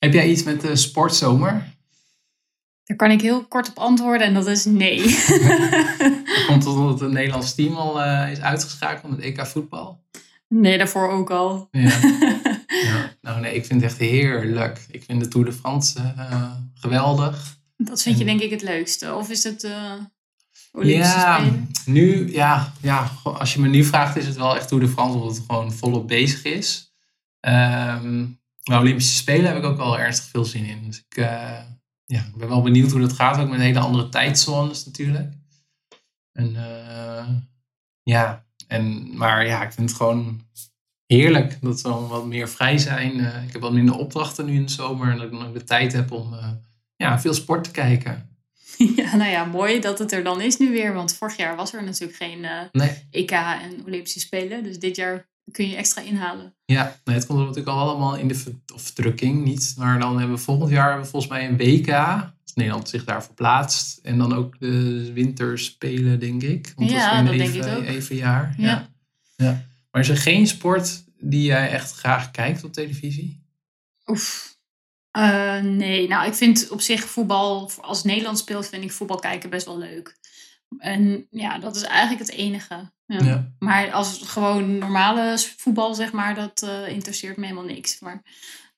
[0.00, 1.78] Heb jij iets met de sportzomer?
[2.84, 4.98] Daar kan ik heel kort op antwoorden en dat is nee.
[6.46, 10.04] Komt het omdat het Nederlands team al uh, is uitgeschakeld met EK voetbal?
[10.48, 11.68] Nee, daarvoor ook al.
[11.70, 11.98] Ja.
[12.88, 13.16] ja.
[13.20, 14.86] Nou nee, ik vind het echt heerlijk.
[14.90, 17.58] Ik vind de Tour de France uh, geweldig.
[17.76, 19.14] Dat vind je denk ik het leukste.
[19.14, 19.92] Of is het uh,
[20.72, 21.70] Olympische ja, Spelen?
[21.84, 25.18] Nu, ja, ja, als je me nu vraagt is het wel echt Tour de France
[25.18, 26.94] omdat het gewoon volop bezig is.
[27.40, 30.84] Um, maar Olympische Spelen heb ik ook wel ernstig veel zin in.
[30.86, 31.58] Dus ik, uh,
[32.04, 33.38] ja, ben wel benieuwd hoe dat gaat.
[33.38, 35.32] Ook met hele andere tijdzones natuurlijk.
[36.32, 37.28] En uh,
[38.02, 40.40] ja, en, maar ja, ik vind het gewoon
[41.06, 43.18] heerlijk dat we wat meer vrij zijn.
[43.18, 45.10] Uh, ik heb wat minder opdrachten nu in de zomer.
[45.10, 46.34] En dat ik dan ook de tijd heb om
[46.96, 48.28] ja, veel sport te kijken.
[48.96, 50.92] Ja, nou ja, mooi dat het er dan is nu weer.
[50.92, 53.08] Want vorig jaar was er natuurlijk geen nee.
[53.10, 54.62] EK en Olympische Spelen.
[54.62, 56.54] Dus dit jaar kun je extra inhalen.
[56.64, 59.74] Ja, het komt natuurlijk al allemaal in de verdrukking niet.
[59.76, 61.90] Maar dan hebben we volgend jaar hebben we volgens mij een WK.
[62.42, 63.98] Als Nederland zich daarvoor plaatst.
[64.02, 66.72] En dan ook de winterspelen, denk ik.
[66.76, 67.84] Want ja, dat, even, denk ik ook.
[67.84, 68.54] Even jaar.
[68.58, 68.66] Ja.
[68.66, 68.88] Ja.
[69.36, 69.66] ja.
[69.90, 73.42] Maar is er geen sport die jij echt graag kijkt op televisie?
[74.06, 74.58] Oef.
[75.18, 79.50] Uh, nee, nou ik vind op zich voetbal, als Nederland speelt, vind ik voetbal kijken
[79.50, 80.18] best wel leuk.
[80.78, 82.90] En ja, dat is eigenlijk het enige.
[83.06, 83.24] Ja.
[83.24, 83.52] Ja.
[83.58, 87.98] Maar als gewoon normale voetbal, zeg maar, dat uh, interesseert me helemaal niks.
[87.98, 88.22] Maar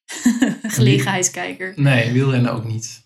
[0.63, 1.73] gelegenheidskijker.
[1.77, 3.03] Nee, wielrennen ook niet.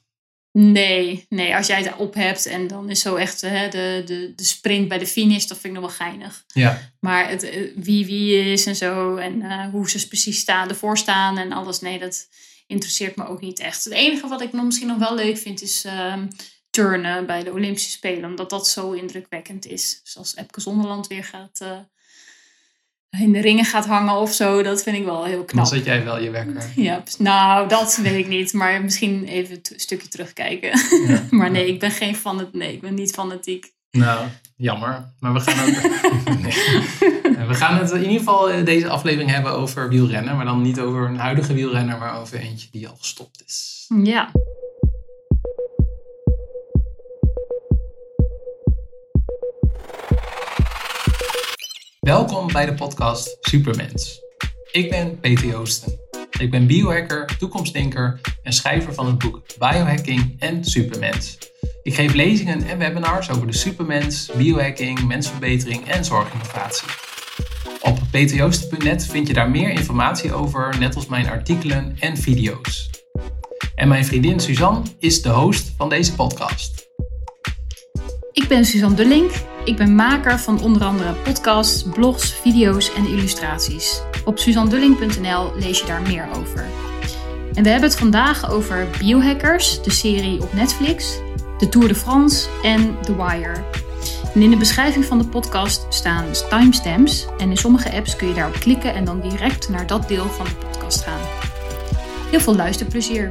[0.58, 4.32] Nee, nee, als jij het op hebt en dan is zo echt hè, de, de,
[4.36, 6.44] de sprint bij de finish, dat vind ik nog wel geinig.
[6.46, 6.92] Ja.
[7.00, 11.38] Maar het, wie wie is en zo en uh, hoe ze precies staan, ervoor staan
[11.38, 12.28] en alles, nee, dat
[12.66, 13.84] interesseert me ook niet echt.
[13.84, 16.14] Het enige wat ik nog misschien nog wel leuk vind is uh,
[16.76, 20.00] turnen bij de Olympische Spelen, omdat dat zo indrukwekkend is.
[20.04, 24.82] Dus als Epke Zonderland weer gaat uh, in de ringen gaat hangen of zo, dat
[24.82, 25.64] vind ik wel heel knap.
[25.64, 26.64] Dan zet jij wel je wekker.
[26.74, 30.80] Ja, nou, dat weet ik niet, maar misschien even een stukje terugkijken.
[31.08, 33.72] Ja, maar nee, ik ben geen fan, nee, ik ben niet fanatiek.
[33.90, 35.12] Nou, jammer.
[35.20, 35.64] Maar we gaan
[36.42, 37.46] nee.
[37.46, 40.36] we gaan het in ieder geval deze aflevering hebben over wielrennen.
[40.36, 43.86] Maar dan niet over een huidige wielrenner, maar over eentje die al gestopt is.
[44.02, 44.30] Ja.
[52.06, 54.20] Welkom bij de podcast Supermens.
[54.70, 55.98] Ik ben Peter Joosten.
[56.38, 61.38] Ik ben biohacker, toekomstdenker en schrijver van het boek Biohacking en Supermens.
[61.82, 66.88] Ik geef lezingen en webinars over de supermens, biohacking, mensverbetering en zorginnovatie.
[67.82, 72.90] Op peterjoosten.net vind je daar meer informatie over, net als mijn artikelen en video's.
[73.74, 76.88] En mijn vriendin Suzanne is de host van deze podcast.
[78.32, 79.32] Ik ben Suzanne Dullink.
[79.66, 84.00] Ik ben maker van onder andere podcasts, blogs, video's en illustraties.
[84.24, 86.64] Op suzandulling.nl lees je daar meer over.
[87.54, 91.18] En we hebben het vandaag over Biohackers, de serie op Netflix,
[91.58, 93.54] de Tour de France en The Wire.
[94.34, 98.34] En in de beschrijving van de podcast staan timestamps en in sommige apps kun je
[98.34, 101.20] daarop klikken en dan direct naar dat deel van de podcast gaan.
[102.30, 103.30] Heel veel luisterplezier!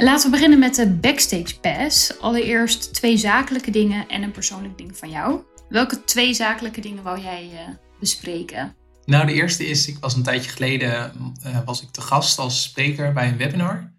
[0.00, 2.18] Laten we beginnen met de Backstage Pass.
[2.20, 5.42] Allereerst twee zakelijke dingen en een persoonlijk ding van jou.
[5.68, 8.76] Welke twee zakelijke dingen wou jij uh, bespreken?
[9.04, 11.12] Nou, de eerste is, ik was een tijdje geleden
[11.46, 13.92] uh, was ik te gast als spreker bij een webinar.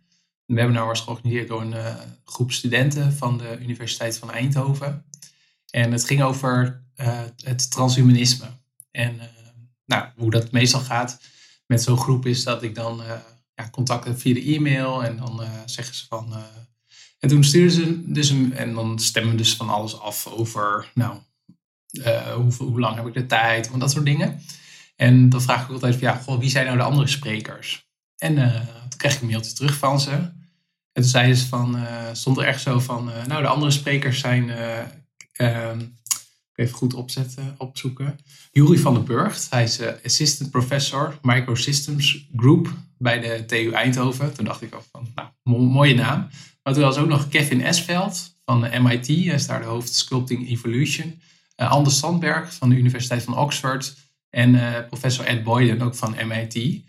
[0.45, 5.05] Een webinar was georganiseerd door een uh, groep studenten van de Universiteit van Eindhoven.
[5.69, 6.83] En het ging over
[7.35, 8.47] het transhumanisme.
[8.91, 9.19] En
[9.85, 11.19] nou, hoe dat meestal gaat
[11.67, 13.01] met zo'n groep is dat ik dan
[13.55, 15.03] ja, contact heb via de e-mail.
[15.03, 16.27] En dan uh, zeggen ze van.
[16.29, 16.37] Uh,
[17.19, 18.53] en toen sturen ze dus een.
[18.53, 20.91] En dan stemmen dus van alles af over.
[20.93, 21.17] Nou,
[21.91, 23.69] uh, hoe, hoe, lang heb ik de tijd?
[23.69, 24.41] Want dat soort dingen.
[24.95, 27.89] En dan vraag ik altijd van ja, goh, wie zijn nou de andere sprekers?
[28.17, 28.35] En
[28.89, 30.11] toen kreeg ik een mailtje terug van ze.
[30.11, 34.49] En toen zeiden ze van, stond er echt zo van, nou de andere sprekers zijn,
[35.31, 35.81] ehm,
[36.61, 38.19] even goed opzetten, opzoeken.
[38.51, 44.33] Jurie van den Burgt, hij is assistant professor Microsystems Group bij de TU Eindhoven.
[44.33, 46.27] Toen dacht ik ook van, nou, mooie naam.
[46.63, 49.07] Maar toen was ook nog Kevin Esveld van de MIT.
[49.07, 51.21] Hij is daar de hoofd Sculpting Evolution.
[51.57, 53.95] Uh, Anders Sandberg van de Universiteit van Oxford.
[54.29, 56.81] En uh, professor Ed Boyden, ook van MIT.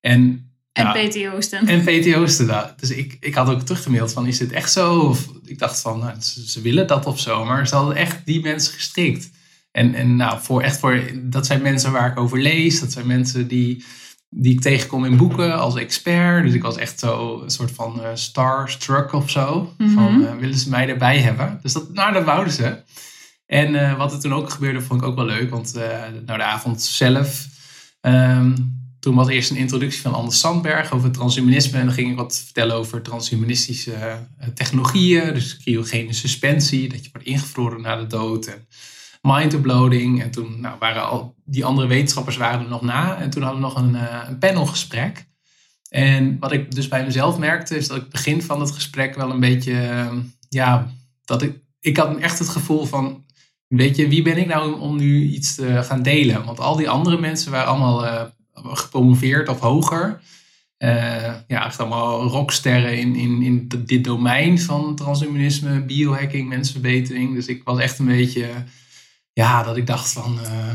[0.00, 0.45] En,
[0.76, 1.66] en ja, Peter Joosten.
[1.66, 4.98] En Peter Joosten, nou, Dus ik, ik had ook teruggemaild van, is dit echt zo?
[4.98, 7.44] Of ik dacht van, nou, ze, ze, willen dat of zo.
[7.44, 9.30] Maar ze hadden echt die mensen gestrikt.
[9.70, 12.80] En, en nou, voor, echt voor, dat zijn mensen waar ik over lees.
[12.80, 13.84] Dat zijn mensen die
[14.30, 16.44] die ik tegenkom in boeken als expert.
[16.44, 19.74] Dus ik was echt zo een soort van uh, starstruck of zo.
[19.78, 19.90] Mhm.
[19.90, 21.58] Van, uh, willen ze mij erbij hebben?
[21.62, 22.82] Dus dat, nou, dat wouden ze.
[23.46, 25.50] En wat er toen ook gebeurde, vond ik ook wel leuk.
[25.50, 25.74] Want
[26.26, 27.46] nou, de avond zelf,
[28.00, 28.54] ehm,
[29.06, 31.78] toen was eerst een introductie van Anders Sandberg over transhumanisme.
[31.78, 35.34] En dan ging ik wat vertellen over transhumanistische technologieën.
[35.34, 38.46] Dus cryogene suspensie, dat je wordt ingevroren na de dood.
[38.46, 38.66] En
[39.22, 40.22] mind uploading.
[40.22, 43.18] En toen nou, waren al die andere wetenschappers waren er nog na.
[43.18, 43.94] En toen hadden we nog een,
[44.28, 45.26] een panelgesprek.
[45.88, 49.30] En wat ik dus bij mezelf merkte, is dat ik begin van het gesprek wel
[49.30, 50.92] een beetje, ehm, ja,
[51.24, 53.24] dat ik, ik had echt het gevoel van,
[53.68, 56.44] weet je, wie ben ik nou om nu iets te gaan delen?
[56.44, 60.20] Want al die andere mensen waren allemaal gepromoveerd of hoger.
[60.78, 67.34] Uh, ja, echt allemaal rocksterren in, in, in dit domein van transhumanisme, biohacking, mensverbetering.
[67.34, 68.48] Dus ik was echt een beetje,
[69.32, 70.70] ja, dat ik dacht van, uh,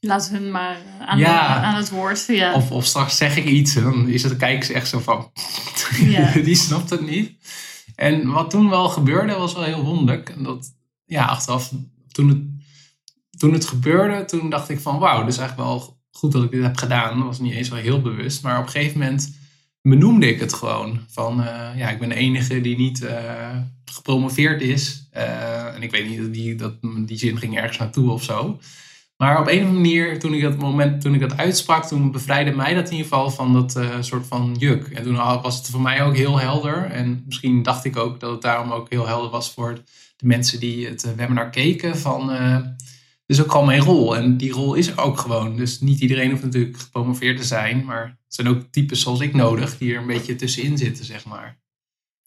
[0.00, 1.62] Laten we hun maar eh, aan, ja.
[1.62, 2.24] aan het woord.
[2.26, 2.54] Ja.
[2.54, 5.30] Of, of straks zeg ik iets en dan is het, kijken ze echt zo van,
[6.16, 6.32] ja.
[6.32, 7.32] die snapt het niet.
[7.94, 10.28] En wat toen wel gebeurde was wel heel wonderlijk.
[10.28, 10.72] En dat,
[11.04, 11.72] ja, achteraf,
[12.12, 12.38] toen het,
[13.38, 16.62] toen het gebeurde, toen dacht ik van wauw, dus eigenlijk wel goed dat ik dit
[16.62, 17.16] heb gedaan.
[17.16, 18.42] Dat was niet eens wel heel bewust.
[18.42, 19.36] Maar op een gegeven moment
[19.82, 21.00] benoemde ik het gewoon.
[21.08, 25.08] Van uh, ja, ik ben de enige die niet uh, gepromoveerd is.
[25.16, 26.74] Uh, en ik weet niet, die, dat,
[27.06, 28.58] die zin ging ergens naartoe of zo.
[29.16, 32.10] Maar op een of andere manier, toen ik dat moment, toen ik dat uitsprak, toen
[32.10, 34.86] bevrijdde mij dat in ieder geval van dat soort van juk.
[34.86, 36.84] En toen was het voor mij ook heel helder.
[36.84, 39.78] En misschien dacht ik ook dat het daarom ook heel helder was voor
[40.16, 41.98] de mensen die het eh, webinar keken.
[41.98, 42.30] Van,
[43.26, 44.16] dus ook gewoon mijn rol.
[44.16, 45.56] En die rol is er ook gewoon.
[45.56, 47.84] Dus niet iedereen hoeft natuurlijk gepromoveerd te zijn.
[47.84, 51.24] Maar er zijn ook types zoals ik nodig die er een beetje tussenin zitten, zeg
[51.24, 51.58] maar.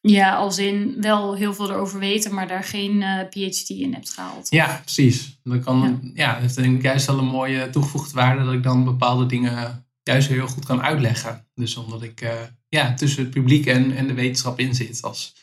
[0.02, 4.10] Ja, als in wel heel veel erover weten, maar daar geen uh, PhD in hebt
[4.10, 4.50] gehaald.
[4.50, 5.40] Ja, precies.
[5.44, 6.12] Dat kan, ja.
[6.14, 9.26] ja, dat heeft denk ik juist wel een mooie toegevoegde waarde dat ik dan bepaalde
[9.26, 11.48] dingen juist heel goed kan uitleggen.
[11.56, 12.32] Dus omdat ik uh,
[12.70, 15.36] ja, tussen het publiek en, en de wetenschap in zit als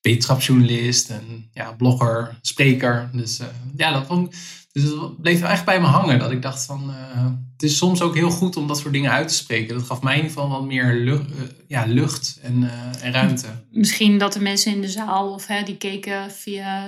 [0.00, 3.10] wetenschapsjournalist en ja, blogger, spreker.
[3.12, 4.38] Dus uh, ja, dat vond ik
[4.72, 6.18] dus het bleef echt bij me hangen.
[6.18, 9.10] Dat ik dacht van, uh, het is soms ook heel goed om dat soort dingen
[9.10, 9.74] uit te spreken.
[9.74, 11.36] Dat gaf mij in ieder geval wat meer lucht, uh,
[11.68, 13.46] ja, lucht en, uh, en, ruimte.
[13.70, 16.86] Misschien dat de mensen in de zaal of hè, die keken via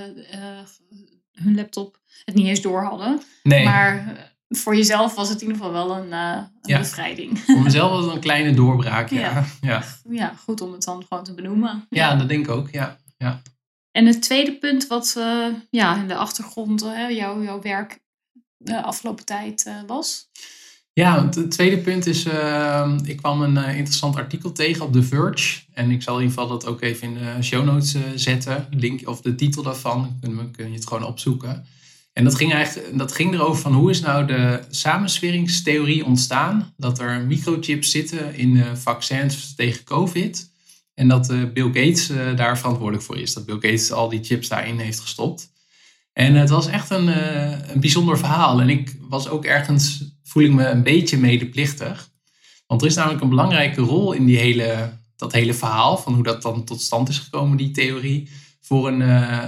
[1.31, 3.21] hun laptop het niet eens door hadden.
[3.43, 3.63] Nee.
[3.63, 4.17] Maar
[4.49, 6.79] voor jezelf was het in ieder geval wel een, een ja.
[6.79, 7.39] bevrijding.
[7.39, 9.19] Voor mezelf was het een kleine doorbraak, ja.
[9.19, 9.45] Ja.
[9.69, 9.83] ja.
[10.09, 10.33] ja.
[10.43, 11.85] goed om het dan gewoon te benoemen.
[11.89, 12.97] Ja, dat denk ik ook, ja.
[13.17, 13.41] ja.
[13.95, 17.99] En het tweede punt wat uh, ja, in de achtergrond uh, jouw, jouw werk
[18.57, 20.29] de afgelopen tijd was?
[20.93, 25.61] Ja, het tweede punt is, ehm, ik kwam een interessant artikel tegen op The Verge.
[25.73, 28.67] En ik zal in ieder geval dat ook even in de show notes zetten.
[28.69, 31.65] Link, of de titel daarvan, kun, kun je het gewoon opzoeken.
[32.13, 36.73] En dat ging, eigenlijk, dat ging erover van hoe is nou de samensweringstheorie ontstaan?
[36.77, 40.53] Dat er microchips zitten in vaccins tegen COVID...
[40.95, 43.33] En dat uh, Bill Gates uh, daar verantwoordelijk voor is.
[43.33, 45.53] Dat Bill Gates al die chips daarin heeft gestopt.
[46.13, 48.61] En het was echt een, uh, een bijzonder verhaal.
[48.61, 52.09] En ik was ook ergens, voel ik me een beetje medeplichtig.
[52.67, 55.97] Want er is namelijk een belangrijke rol in die hele, dat hele verhaal.
[55.97, 58.29] Van hoe dat dan tot stand is gekomen, die theorie.
[58.61, 58.99] Voor een,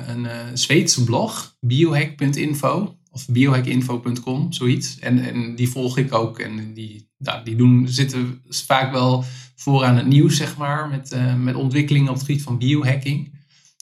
[0.09, 2.97] een Zweedse blog, biohack.info.
[3.11, 4.99] Of biohackinfo.com, zoiets.
[4.99, 6.39] En, en die volg ik ook.
[6.39, 9.23] En die, nou, die doen, zitten vaak wel
[9.55, 13.35] vooraan het nieuws, zeg maar, met, uh, met ontwikkelingen op het gebied van biohacking.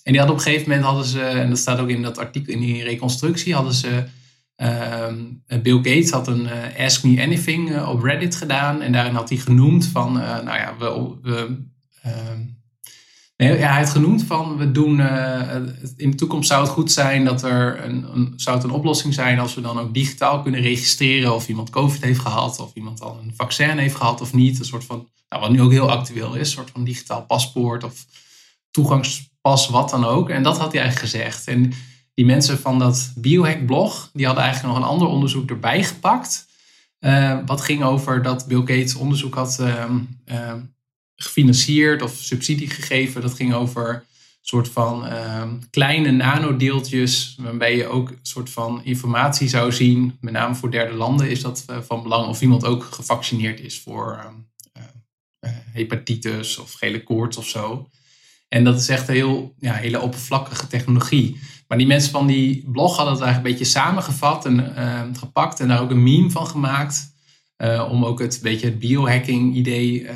[0.03, 2.17] En die hadden op een gegeven moment hadden ze, en dat staat ook in dat
[2.17, 4.03] artikel, in die reconstructie, hadden ze.
[4.57, 8.81] Uh, Bill Gates had een uh, Ask Me Anything op Reddit gedaan.
[8.81, 11.63] En daarin had hij genoemd van, nou ja, we, we
[12.01, 12.41] ehm,
[13.37, 14.99] Nee, ja, hij heeft genoemd van we doen
[15.97, 19.13] in de toekomst zou het goed zijn dat er een, een, zou het een oplossing
[19.13, 23.01] zijn als we dan ook digitaal kunnen registreren of iemand COVID heeft gehad of iemand
[23.01, 24.59] al een vaccin heeft gehad of niet.
[24.59, 27.83] Een soort van nou, wat nu ook heel actueel is, een soort van digitaal paspoort
[27.83, 28.05] of
[28.71, 30.29] toegangspas, wat dan ook.
[30.29, 31.47] En dat had hij eigenlijk gezegd.
[31.47, 31.73] En
[32.13, 36.47] die mensen van dat biohack-blog, die hadden eigenlijk nog een ander onderzoek erbij gepakt.
[36.99, 39.85] Uh, wat ging over dat Bill Gates onderzoek had uh,
[40.25, 40.53] uh,
[41.15, 43.21] gefinancierd of subsidie gegeven.
[43.21, 44.05] Dat ging over
[44.41, 50.17] soort van ehm, kleine nanodeeltjes, waarbij je ook een soort van informatie zou zien.
[50.21, 53.79] Met name voor derde landen is dat eh, van belang of iemand ook gevaccineerd is
[53.79, 54.33] voor ehm,
[55.39, 57.89] eh, hepatitis of gele koorts of zo.
[58.47, 61.39] En dat is echt een heel, ja, hele oppervlakkige technologie.
[61.67, 65.59] Maar die mensen van die blog hadden het eigenlijk een beetje samengevat en uh, gepakt
[65.59, 67.14] en daar ook een meme van gemaakt.
[67.57, 70.09] Uh, om ook het, beetje het biohacking idee uh,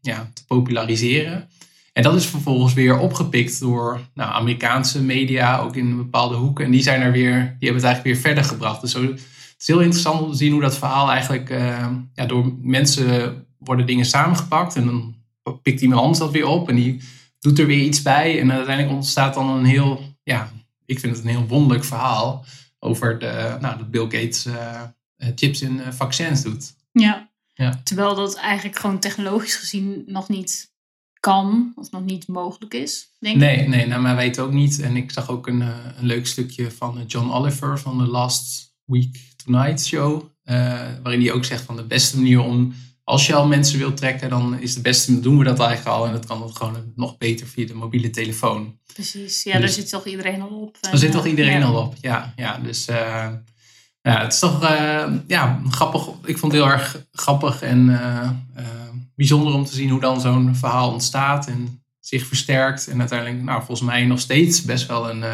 [0.00, 1.48] ja, te populariseren.
[1.92, 6.64] En dat is vervolgens weer opgepikt door nou, Amerikaanse media, ook in bepaalde hoeken.
[6.64, 8.80] En die zijn er weer, die hebben het eigenlijk weer verder gebracht.
[8.80, 9.20] Dus zo, het
[9.58, 13.86] is heel interessant om te zien hoe dat verhaal eigenlijk uh, ja, door mensen worden
[13.86, 15.14] dingen samengepakt en dan
[15.62, 17.00] pikt iemand anders dat weer op en die
[17.38, 18.40] doet er weer iets bij.
[18.40, 20.50] En uiteindelijk ontstaat dan een heel, ja,
[20.86, 22.44] ik vind het een heel wonderlijk verhaal.
[22.78, 24.46] over de, nou, dat Bill Gates
[25.34, 26.74] chips in vaccins doet.
[26.92, 27.30] Ja.
[27.54, 27.80] Ja.
[27.84, 30.70] terwijl dat eigenlijk gewoon technologisch gezien nog niet
[31.20, 33.40] kan of nog niet mogelijk is, denk ik.
[33.40, 34.80] Nee, nee nou, maar weet ook niet.
[34.80, 39.18] En ik zag ook een, een leuk stukje van John Oliver van de Last Week
[39.44, 40.22] Tonight show.
[41.02, 44.30] waarin hij ook zegt van de beste manier om als je al mensen wilt trekken,
[44.30, 46.06] dan is het beste, doen we dat eigenlijk al.
[46.06, 48.78] En dat kan dan gewoon nog beter via de mobiele telefoon.
[48.94, 50.76] Precies, ja, daar dus zit toch iedereen al op.
[50.80, 52.32] Daar zit toch iedereen al op, ja.
[52.36, 53.28] ja dus uh,
[54.02, 56.08] ja, het is toch uh, ja, grappig.
[56.24, 58.30] Ik vond het heel erg grappig en uh,
[59.14, 62.88] bijzonder om te zien hoe dan zo'n verhaal ontstaat en zich versterkt.
[62.88, 65.24] En uiteindelijk, nou, volgens mij nog steeds best wel een,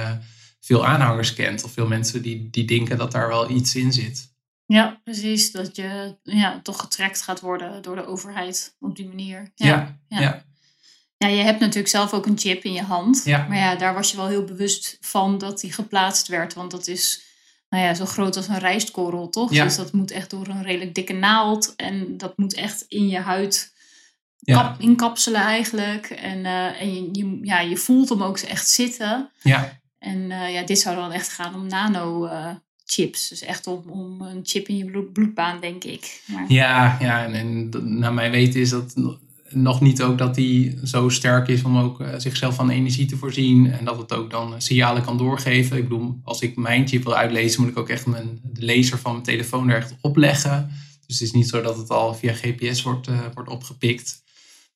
[0.60, 1.64] veel aanhangers kent.
[1.64, 4.28] Of veel mensen die, die denken dat daar wel iets in zit.
[4.66, 5.52] Ja, precies.
[5.52, 9.52] Dat je ja, toch getrekt gaat worden door de overheid op die manier.
[9.54, 9.66] Ja,
[10.08, 10.18] ja.
[10.20, 10.44] ja.
[11.16, 11.28] ja.
[11.28, 13.22] je hebt natuurlijk zelf ook een chip in je hand.
[13.24, 13.46] Ja.
[13.48, 16.54] Maar ja, daar was je wel heel bewust van dat die geplaatst werd.
[16.54, 17.27] Want dat is
[17.68, 19.52] nou ja, zo groot als een rijstkorrel, toch?
[19.52, 19.64] Ja.
[19.64, 21.74] Dus dat moet echt door een redelijk dikke naald.
[21.76, 23.72] En dat moet echt in je huid
[24.38, 24.62] Ja.
[24.62, 26.10] kap, inkapselen eigenlijk.
[26.10, 29.30] En, eh, en je, je, ja, je voelt hem ook echt zitten.
[29.42, 32.50] Ja, En eh, ja, dit zou dan echt gaan om nano eh,
[32.84, 33.28] chips.
[33.28, 36.22] Dus echt om, om een chip in je bloed, bloedbaan, denk ik.
[36.26, 37.24] Maar, ja, ja.
[37.24, 38.94] En, en naar mijn weten is dat
[39.50, 43.16] nog niet ook dat die zo sterk is om ook eh, zichzelf van energie te
[43.16, 43.72] voorzien.
[43.72, 45.76] En dat het ook dan eh, signalen kan doorgeven.
[45.76, 48.98] Ik bedoel, als ik mijn chip wil uitlezen, moet ik ook echt mijn, de laser
[48.98, 50.70] van mijn telefoon er echt op leggen.
[51.06, 54.22] Dus het is niet zo dat het al via GPS wordt, eh, wordt opgepikt.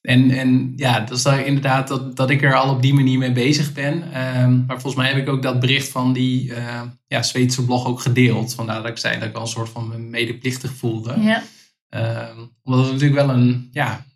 [0.01, 3.33] En, en ja, dat is inderdaad dat, dat ik er al op die manier mee
[3.33, 4.13] bezig ben.
[4.13, 7.87] Ehm, maar volgens mij heb ik ook dat bericht van die eh, ja, Zweedse blog
[7.87, 8.55] ook gedeeld.
[8.55, 11.21] Vandaar dat ik zei dat ik al een soort van me medeplichtig voelde.
[11.21, 11.43] ja.
[11.89, 14.07] Ehm, omdat het natuurlijk wel een, ja,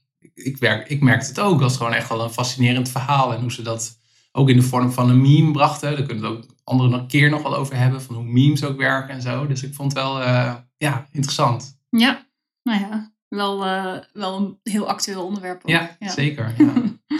[0.44, 3.32] ik, werk, ik merkte het ook als gewoon echt wel een fascinerend verhaal.
[3.34, 3.98] En hoe ze dat
[4.32, 5.96] ook in de vorm van een meme brachten.
[5.96, 8.02] Daar kunnen we het ook andere nog- keer nog wel over hebben.
[8.02, 9.46] Van hoe memes ook werken en zo.
[9.46, 11.78] Dus ik vond het wel, eh, ja, interessant.
[11.88, 12.26] Ja,
[12.62, 15.60] nou ja, wel, eh, wel een heel actueel onderwerp.
[15.64, 15.70] ook.
[15.70, 16.54] Ja, zeker.
[16.58, 16.72] Ja.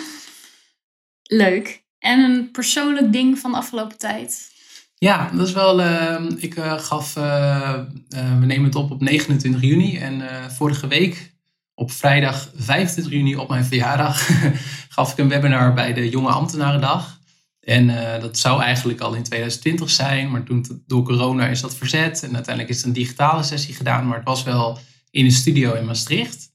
[1.23, 1.85] Leuk.
[1.99, 4.54] En een persoonlijk ding van de afgelopen tijd.
[4.94, 5.80] Ja, dat is wel.
[5.82, 7.14] eh, ik eh, gaf.
[7.14, 9.96] we nemen het op op 29 juni.
[9.99, 11.35] En vorige week,
[11.78, 14.28] op vrijdag 25 juni, op mijn verjaardag,
[14.88, 17.18] gaf ik een webinar bij de Jonge Ambtenarendag.
[17.61, 21.76] En eh, dat zou eigenlijk al in 2020 zijn, maar toen door corona is dat
[21.76, 22.23] verzet.
[22.23, 24.78] En uiteindelijk is het een digitale sessie gedaan, maar het was wel
[25.11, 26.50] in een studio in Maastricht.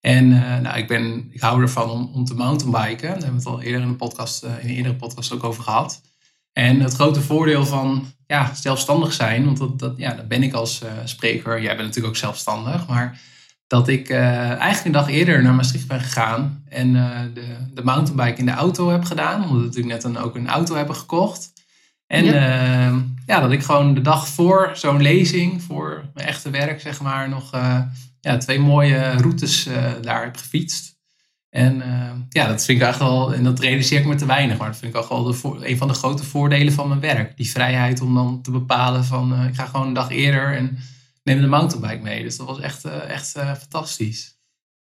[0.00, 3.08] En eh, nou, ik, ben, ik hou ervan om, om te mountainbiken.
[3.08, 5.44] Daar hebben we het al eerder in, de podcast, eh, in een eerdere podcast ook
[5.44, 6.00] over gehad.
[6.52, 10.52] En het grote voordeel van ja, zelfstandig zijn, want dat, dat, ja, dat ben ik
[10.52, 11.62] als spreker.
[11.62, 13.20] Jij bent natuurlijk ook zelfstandig, maar
[13.66, 14.18] dat ik eh,
[14.50, 18.52] eigenlijk een dag eerder naar Maastricht ben gegaan en eh, de, de mountainbike in de
[18.52, 21.52] auto heb gedaan, omdat we natuurlijk net een, ook een auto hebben gekocht.
[22.06, 22.34] En Yep.
[22.34, 22.94] eh,
[23.26, 27.28] ja, dat ik gewoon de dag voor zo'n lezing, voor mijn echte werk zeg maar,
[27.28, 27.80] nog eh,
[28.20, 29.68] ja, twee mooie routes
[30.02, 30.92] daar heb gefietst.
[31.50, 34.58] En eh, ja, dat vind ik echt wel, en dat realiseer ik me te weinig,
[34.58, 37.00] maar dat vind ik ook wel de voor- een van de grote voordelen van mijn
[37.00, 37.36] werk.
[37.36, 40.78] Die vrijheid om dan te bepalen van, ik ga gewoon een dag eerder en
[41.24, 42.22] neem de mountainbike mee.
[42.22, 44.38] Dus dat was echt, eh, echt eh, fantastisch.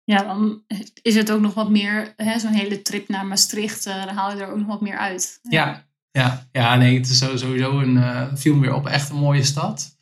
[0.05, 0.63] Ja, dan
[1.03, 4.37] is het ook nog wat meer, hè, zo'n hele trip naar Maastricht, eh, dan haal
[4.37, 5.39] je er ook nog wat meer uit.
[5.43, 9.17] Ja, ja, ja nee, het is sowieso een, eh viel me weer op, echt een
[9.17, 9.99] mooie stad.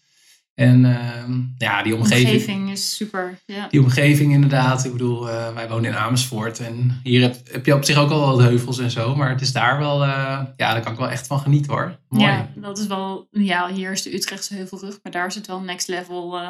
[0.58, 3.38] En ehm, ja, die omgeving, omgeving is super.
[3.46, 3.68] Ja.
[3.68, 4.84] die omgeving inderdaad.
[4.84, 8.10] Ik bedoel, eh, wij wonen in Amersfoort en hier heb, heb je op zich ook
[8.10, 9.16] al wat heuvels en zo.
[9.16, 10.08] Maar het is daar wel, eh,
[10.56, 11.98] ja, daar kan ik wel echt van genieten hoor.
[12.08, 12.24] Mooi.
[12.24, 15.60] ja, dat is wel, ja, hier is de Utrechtse Heuvelrug, maar daar is het wel
[15.60, 16.48] next level eh,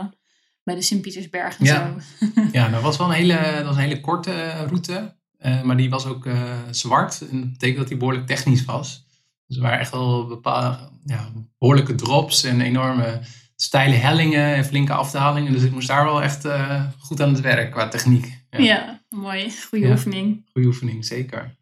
[0.64, 1.94] bij de Sint-Pietersberg en Ja.
[2.20, 2.26] zo.
[2.52, 5.16] Ja, dat was wel een hele, dat was een hele korte route.
[5.64, 6.28] maar die was ook
[6.70, 7.20] zwart.
[7.30, 9.06] En dat betekent dat die behoorlijk technisch was.
[9.46, 13.20] Dus er waren echt wel bepaalde, ja, behoorlijke drops en enorme
[13.60, 15.52] steile hellingen en flinke afdalingen.
[15.52, 18.38] Dus ik moest daar wel echt eh, goed aan het werk qua techniek.
[18.50, 19.52] Ja, Ja, mooi.
[19.68, 19.92] Goede Ja.
[19.92, 20.46] oefening.
[20.52, 21.56] Goede oefening, zeker.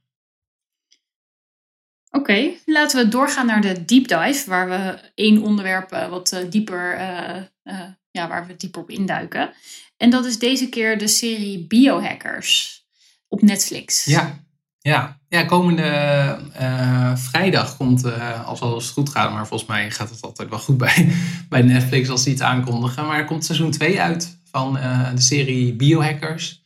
[2.10, 6.50] Oké, laten we doorgaan naar de deep dive, waar we één onderwerp eh, wat eh,
[6.50, 6.98] dieper,
[8.10, 9.52] ja, waar we dieper op induiken.
[9.96, 12.84] En dat is deze keer de serie Biohackers
[13.28, 14.04] op Netflix.
[14.04, 14.44] Ja,
[14.86, 15.18] ja.
[15.28, 15.82] ja komende
[16.52, 20.58] eh, vrijdag komt, eh, als alles goed gaat, maar volgens mij gaat het altijd wel
[20.58, 21.12] goed bij,
[21.48, 23.06] bij Netflix als ze iets aankondigen.
[23.06, 26.64] Maar er komt seizoen 2 uit van eh, de serie Biohackers.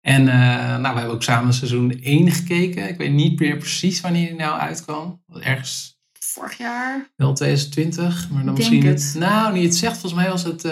[0.00, 2.88] En nou, we hebben ook samen seizoen 1 gekeken.
[2.88, 5.22] Ik weet niet meer precies wanneer die nou uitkwam.
[5.40, 7.10] Ergens Vorig jaar.
[7.16, 9.14] wel 2020, maar dan misschien het.
[9.18, 9.98] Nou, niet het zegt.
[9.98, 10.62] Volgens mij was het.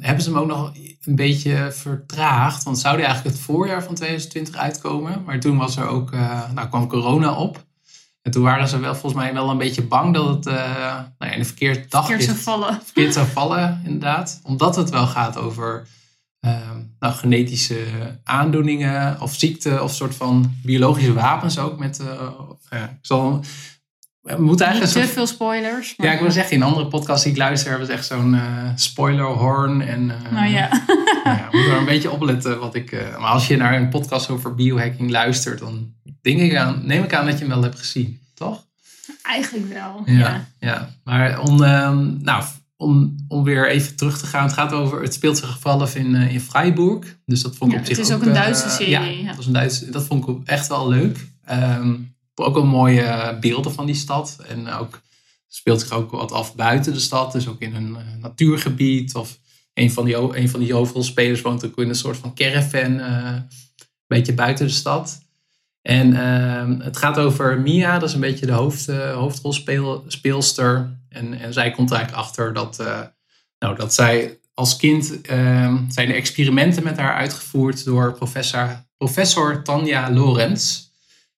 [0.00, 0.72] hebben ze hem ook nog
[1.04, 2.62] een beetje vertraagd?
[2.62, 5.22] Want zou die eigenlijk het voorjaar van 2020 uitkomen?
[5.24, 6.12] Maar toen was er ook.
[6.12, 7.64] eh, nou, kwam corona op.
[8.22, 10.54] En toen waren ze wel volgens mij wel een beetje bang dat het uh,
[10.94, 12.80] nou ja, in de verkeerde dag Verkeerd zou vallen.
[12.84, 14.40] Verkeerd zou vallen, inderdaad.
[14.42, 15.86] Omdat het wel gaat over
[16.40, 16.58] uh,
[16.98, 17.84] nou, genetische
[18.24, 21.78] aandoeningen of ziekten of soort van biologische wapens ook.
[21.78, 23.44] Met, uh, ik zal,
[24.22, 25.94] we moeten eigenlijk Niet te veel spoilers.
[25.96, 26.06] Maar...
[26.06, 28.68] Ja, ik wil zeggen, in andere podcasts die ik luister hebben ze echt zo'n uh,
[28.74, 29.80] spoiler horn.
[29.80, 30.68] En nou ja.
[31.24, 32.92] nou ja, moet er een beetje opletten wat ik...
[32.92, 37.14] maar als je naar een podcast over biohacking luistert, dan denk ik aan, neem ik
[37.14, 38.64] aan dat je hem wel hebt gezien, toch?
[39.22, 40.18] Eigenlijk wel, ja.
[40.18, 40.88] Ja, ja.
[41.04, 42.44] maar om, um, nou,
[42.76, 44.42] om, om weer even terug te gaan.
[44.42, 47.18] Het gaat over, het speelt zich af in, in Freiburg.
[47.24, 48.90] Dus dat vond ik ja, op zich Het is ook, een Duitse serie.
[48.90, 49.26] Ja, ja.
[49.26, 51.26] Dat, was een Duitse, dat vond ik echt wel leuk.
[51.50, 54.38] Um, ook wel mooie beelden van die stad.
[54.48, 55.00] En ook
[55.48, 57.32] speelt zich ook wat af buiten de stad.
[57.32, 59.14] Dus ook in een uh, natuurgebied.
[59.14, 59.38] Of
[59.74, 62.98] een van die, een van die hoofdrolspelers woont ook in een soort van caravan.
[62.98, 63.48] Een
[64.06, 65.20] beetje buiten de stad.
[65.82, 70.98] En uh, het gaat over Mia, dat is een beetje de hoofd, hoofdrolspeelster.
[71.08, 72.76] En, en zij komt er eigenlijk achter dat,
[73.58, 79.62] nou, dat zij als kind ehm, zijn er experimenten met haar uitgevoerd door professor, professor
[79.62, 80.90] Tanja Lorenz.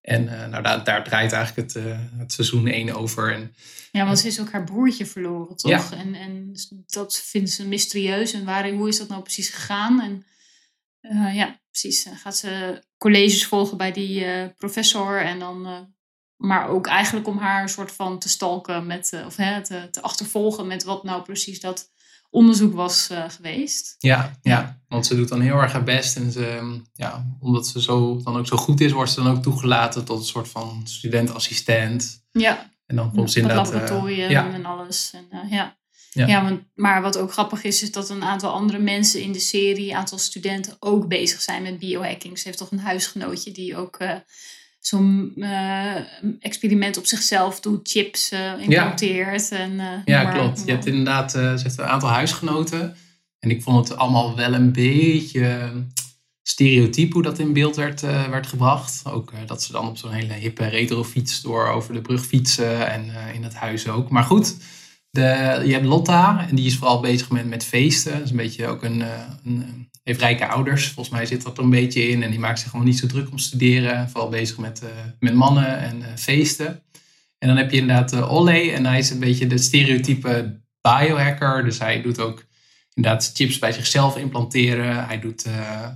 [0.05, 1.85] En eh, nou, daar, daar, draait eigenlijk het,
[2.19, 3.35] het seizoen 1 over.
[3.35, 3.55] En,
[3.93, 5.91] ja, want ze is ook haar broertje verloren, toch?
[5.91, 5.97] Ja.
[5.97, 6.53] En, en
[6.87, 8.33] dat vindt ze mysterieus.
[8.33, 10.01] En waar, hoe is dat nou precies gegaan?
[10.01, 10.25] En
[11.35, 12.07] ja, precies.
[12.15, 15.21] gaat ze colleges volgen bij die professor.
[15.21, 15.89] En dan,
[16.37, 20.01] maar ook eigenlijk om haar een soort van te stalken met, of hè, te, te,
[20.01, 21.91] achtervolgen met wat nou precies dat
[22.35, 23.95] onderzoek was geweest.
[23.99, 26.17] Ja, ja, want ze doet dan heel erg haar best.
[26.17, 29.37] En ze, ehm, ja, omdat ze zo, dan ook zo goed is, wordt ze dan
[29.37, 32.25] ook toegelaten tot een soort van student-assistent.
[32.33, 32.71] Ja.
[32.87, 34.53] En dan komt ze in dat laboratorium ja.
[34.53, 35.11] en alles.
[35.31, 35.76] En, ja.
[36.11, 39.41] Ja, ja maar wat ook grappig is, is dat een aantal andere mensen in de
[39.41, 42.38] serie, een aantal studenten ook bezig zijn met biohacking.
[42.38, 44.11] Ze heeft toch een huisgenootje die ook uh,
[44.87, 45.97] zo'n uh,
[46.41, 49.49] experiment op zichzelf doet, chips uh, implanteert.
[49.49, 50.62] Ja, en, ja klopt.
[50.67, 52.97] Je hebt inderdaad ze heeft een aantal huisgenoten.
[53.38, 55.71] En ik vond het allemaal wel een beetje
[56.43, 59.03] stereotyp hoe dat in beeld werd, werd gebracht.
[59.05, 63.35] Ook dat ze dan op zo'n hele hippe retrofiets door over de brug fietsen en
[63.35, 64.11] in het huis ook.
[64.11, 64.57] Maar goed,
[65.14, 68.12] de, je hebt Lotta, en die is vooral bezig met, met feesten.
[68.12, 69.09] Dat is een beetje ook een, eh,
[69.44, 70.87] een, heeft rijke ouders.
[70.87, 72.23] Volgens mij zit dat er een beetje in.
[72.23, 74.09] En die maakt zich gewoon niet zo druk om studeren.
[74.09, 74.88] Vooral bezig met, uh,
[75.19, 76.83] met mannen en uh, feesten.
[77.38, 78.71] En dan heb je inderdaad uh, Olle.
[78.71, 81.64] En hij is een beetje de stereotype biohacker.
[81.64, 82.45] Dus hij doet ook
[82.95, 85.07] inderdaad chips bij zichzelf implanteren.
[85.07, 85.47] Hij doet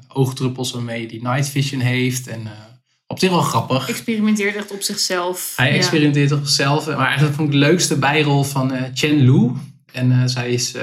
[0.09, 2.27] oogdruppels waarmee hij night vision heeft.
[2.27, 2.49] En
[3.07, 3.89] op zich wel grappig.
[3.89, 5.53] Experimenteert echt op zichzelf.
[5.57, 6.87] Hij experimenteert op zichzelf.
[6.87, 9.53] Maar eigenlijk vond ik de leukste bijrol van Chen Lu.
[9.93, 10.75] En zij is...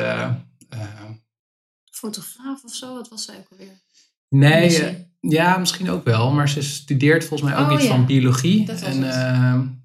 [1.96, 2.94] Fotograaf of zo?
[2.94, 3.82] Wat was zij ook alweer?
[4.30, 6.32] Nee, ja, misschien ook wel.
[6.32, 8.66] Maar ze studeert volgens mij ook oh, iets van biologie.
[8.66, 9.00] Dat en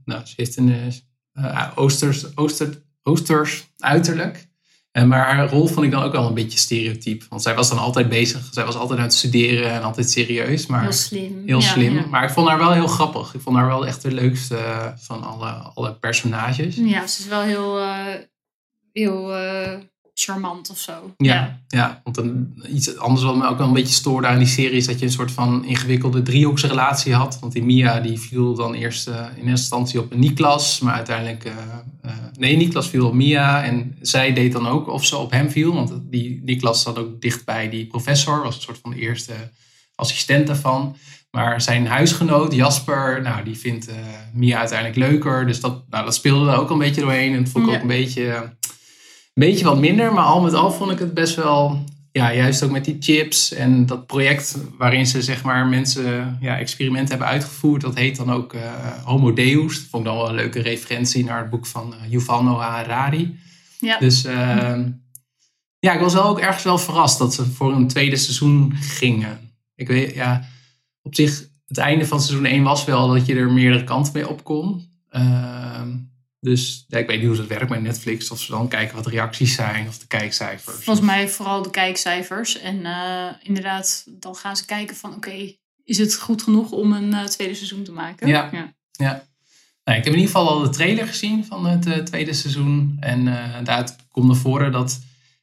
[0.05, 0.93] nou, ze heeft een
[1.75, 4.49] Oosters, Ooster, Oosters uiterlijk.
[4.91, 7.25] En maar haar rol vond ik dan ook wel een beetje stereotyp.
[7.29, 8.49] Want zij was dan altijd bezig.
[8.53, 10.67] Zij was altijd aan het studeren en altijd serieus.
[10.67, 11.43] Maar heel slim.
[11.47, 12.09] Heel slim.
[12.09, 13.35] Maar ik vond haar wel heel grappig.
[13.35, 16.77] Ik vond haar wel echt de leukste van alle, alle personages.
[16.77, 18.15] Ja, ze is wel heel, uh,
[18.93, 19.79] heel uh,
[20.23, 21.15] charmant of zo.
[21.17, 22.01] Ja, ja.
[22.05, 24.87] want een, iets anders wat me ook wel een beetje stoorde aan die serie is
[24.87, 27.39] dat je een soort van ingewikkelde driehoeksrelatie had.
[27.41, 30.95] Want die Mia die viel dan eerst uh, in eerste instantie op een Niklas, maar
[30.95, 31.45] uiteindelijk.
[31.45, 31.53] Uh,
[32.05, 35.51] uh, nee, Niklas viel op Mia en zij deed dan ook of ze op hem
[35.51, 35.75] viel.
[35.75, 39.33] Want die Niklas zat ook dicht bij die professor, was een soort van de eerste
[39.95, 40.97] assistent daarvan.
[41.31, 43.89] Maar zijn huisgenoot Jasper, nou, die vindt
[44.33, 45.47] Mia uiteindelijk leuker.
[45.47, 47.35] Dus dat, nou, dat speelde er ook een beetje doorheen.
[47.35, 48.53] En dat vond ik ook een beetje
[49.41, 52.71] beetje wat minder, maar al met al vond ik het best wel, ja, juist ook
[52.71, 57.81] met die chips en dat project waarin ze zeg maar mensen ja, experimenten hebben uitgevoerd.
[57.81, 58.63] Dat heet dan ook uh,
[59.05, 59.75] Homo Deus.
[59.75, 62.69] Dat vond ik dan wel een leuke referentie naar het boek van uh, Yuval Noah
[62.69, 63.39] Harari.
[63.79, 63.99] Ja.
[63.99, 64.79] Dus uh,
[65.79, 69.39] ja, ik was wel ook ergens wel verrast dat ze voor een tweede seizoen gingen.
[69.75, 70.49] Ik weet, ja,
[71.03, 74.29] op zich, het einde van seizoen 1 was wel dat je er meerdere kanten mee
[74.29, 74.89] op kon.
[76.41, 78.31] Dus ja, ik weet niet hoe dat werkt bij Netflix.
[78.31, 80.85] Of ze dan kijken wat de reacties zijn of de kijkcijfers.
[80.85, 82.59] Volgens mij vooral de kijkcijfers.
[82.59, 87.13] En uh, inderdaad, dan gaan ze kijken van oké, is het goed genoeg om een
[87.13, 88.29] uh, tweede seizoen te maken?
[88.29, 88.75] Ja, ja.
[88.91, 89.29] ja.
[89.85, 92.97] Nou, ik heb in ieder geval al de trailer gezien van het uh, tweede seizoen.
[93.01, 93.25] En
[93.65, 95.01] daaruit komt naar voren dat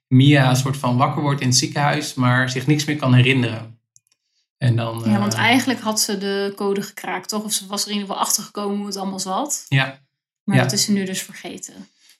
[0.07, 3.79] Mia een soort van wakker wordt in het ziekenhuis, maar zich niks meer kan herinneren.
[4.57, 7.43] En dan, ja, want eigenlijk had ze de code gekraakt, toch?
[7.43, 9.65] Of ze was er in ieder geval achtergekomen hoe het allemaal zat.
[9.67, 10.05] Ja.
[10.47, 11.73] Maar dat is ze nu dus vergeten.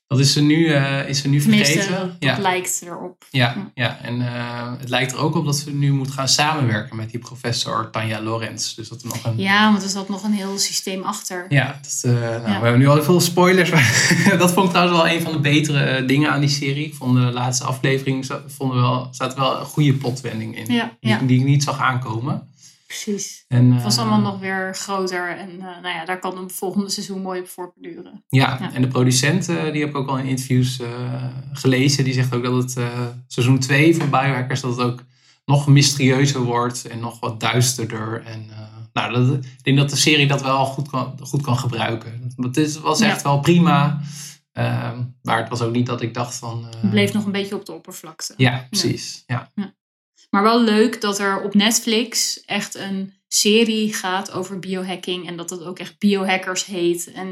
[0.08, 2.16] Dat is ze nu, uh, is ze nu Tenminste, vergeten.
[2.20, 3.26] dat, lijkt erop.
[3.30, 4.00] Ja, ja.
[4.02, 7.20] en uh, het lijkt er ook op dat ze nu moet gaan samenwerken met die
[7.20, 8.74] professor Tanja Lorenz.
[8.74, 9.38] Dus dat er nog een...
[9.38, 11.46] Ja, want er zat nog een heel systeem achter.
[11.50, 13.70] Ja, dat, uh, nou, we hebben nu al veel spoilers.
[13.70, 16.86] Maar dat vond ik trouwens wel een van de betere dingen aan die serie.
[16.86, 20.74] Ik vond de laatste aflevering vonden wel, zat wel een goede plotwending in.
[20.74, 22.48] Ja, die, die ik niet zag aankomen.
[22.88, 23.45] Precies.
[23.47, 25.38] En, Het was eh, allemaal nog weer groter.
[25.38, 28.23] En nou ja, daar kan een volgende seizoen mooi op voortborduren.
[28.28, 28.73] Ja, Ja.
[28.73, 32.04] en de producent, eh, die heb ik ook al in interviews eh, gelezen.
[32.04, 35.04] Die zegt ook dat het eh, seizoen 2 van Biohackers dat het ook
[35.45, 38.23] nog mysterieuzer wordt en nog wat duisterder.
[38.26, 38.58] En eh,
[38.93, 42.34] nou, dat, ik denk dat de serie dat wel goed kan, goed kan gebruiken.
[42.36, 44.02] Want het was echt wel prima.
[44.52, 46.67] Ehm, maar het was ook niet dat ik dacht van...
[46.73, 48.34] eh, Het bleef nog een beetje op de oppervlakte.
[48.38, 49.23] Ja, precies.
[49.28, 49.52] Ja.
[50.30, 55.28] Maar wel leuk dat er op Netflix echt een serie gaat over biohacking.
[55.28, 57.12] En dat het ook echt biohackers heet.
[57.13, 57.28] En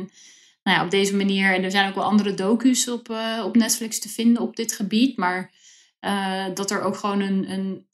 [0.63, 1.53] nou ja, op deze manier.
[1.53, 4.73] En er zijn ook wel andere docu's op, eh, op Netflix te vinden op dit
[4.73, 5.17] gebied.
[5.17, 5.51] Maar
[5.99, 7.87] eh, dat er ook gewoon een, een,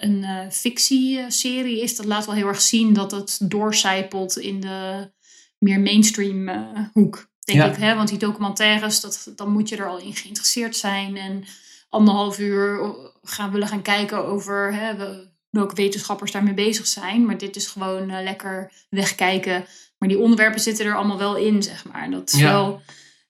[0.00, 1.96] een eh, fictieserie is.
[1.96, 5.10] Dat laat wel heel erg zien dat het doorcijpelt in de
[5.58, 6.48] meer mainstream
[6.92, 7.28] hoek.
[7.44, 7.66] Denk Ja.
[7.66, 7.76] ik.
[7.76, 7.94] Hè?
[7.94, 11.16] Want die documentaires, dat, dan moet je er al in geïnteresseerd zijn.
[11.16, 11.44] En
[11.88, 12.94] anderhalf uur
[13.28, 17.26] gaan willen gaan kijken over hè, we- welke wetenschappers daarmee bezig zijn.
[17.26, 19.64] Maar dit is gewoon eh, lekker wegkijken.
[19.98, 22.10] Maar die onderwerpen zitten er allemaal wel in, zeg maar.
[22.10, 22.50] Dat is Ja.
[22.52, 22.80] wel,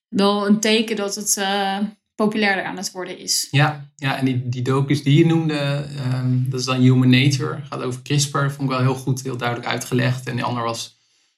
[0.08, 1.78] wel een teken dat het eh,
[2.14, 3.48] populairder aan het worden is.
[3.50, 7.58] Ja, ja, en die, die docus die je noemde, ehm, dat is dan Human Nature.
[7.68, 10.26] Gaat over CRISPR, vond ik wel heel goed, heel duidelijk uitgelegd.
[10.28, 10.96] En de ander was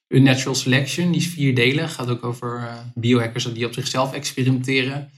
[0.09, 1.89] Unnatural Selection, die is vier delen.
[1.89, 5.11] Gaat ook over eh, biohackers die op zichzelf experimenteren.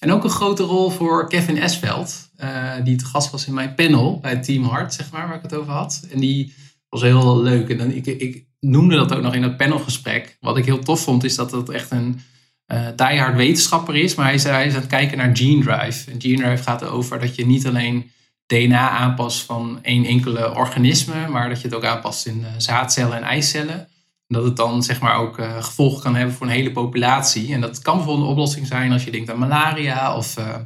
[0.00, 3.74] En ook een grote rol voor Kevin Esveld, eh, die te gast was in mijn
[3.74, 6.06] panel bij Team Hart, zeg maar, waar ik het over had.
[6.12, 6.54] En die
[6.88, 7.68] was heel leuk.
[7.68, 10.36] En dan, ik, ik noemde dat ook nog in het panelgesprek.
[10.40, 12.20] Wat ik heel tof vond, is dat het echt een
[12.66, 14.14] eh diehard wetenschapper is.
[14.14, 16.10] Maar hij is, hij is kijken naar Gene Drive.
[16.10, 18.10] En Gene Drive gaat erover dat je niet alleen
[18.46, 23.16] DNA aanpast van één enkele organisme, maar dat je het ook aanpast in eh, zaadcellen
[23.16, 23.88] en eicellen.
[24.32, 27.52] Dat het dan zeg maar ook eh, gevolgen kan hebben voor een hele populatie.
[27.54, 30.16] En dat kan bijvoorbeeld een oplossing zijn als je denkt aan malaria.
[30.16, 30.56] Of eh,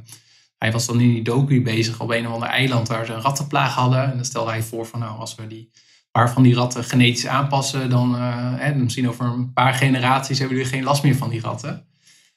[0.58, 3.20] hij was dan in die docu bezig op een of ander eiland waar ze een
[3.20, 4.04] rattenplaag hadden.
[4.10, 5.70] En dan stelde hij voor van nou, als we die
[6.10, 10.72] paar van die ratten genetisch aanpassen, dan eh, misschien over een paar generaties hebben jullie
[10.72, 11.86] geen last meer van die ratten.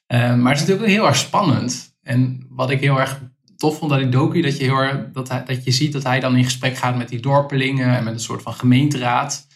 [0.08, 1.96] Maar het is natuurlijk heel erg spannend.
[2.02, 3.20] En wat ik heel erg
[3.56, 6.02] tof vond aan die docu, dat je, heel erg, dat, hij, dat je ziet dat
[6.02, 9.47] hij dan in gesprek gaat met die dorpelingen en met een soort van gemeenteraad.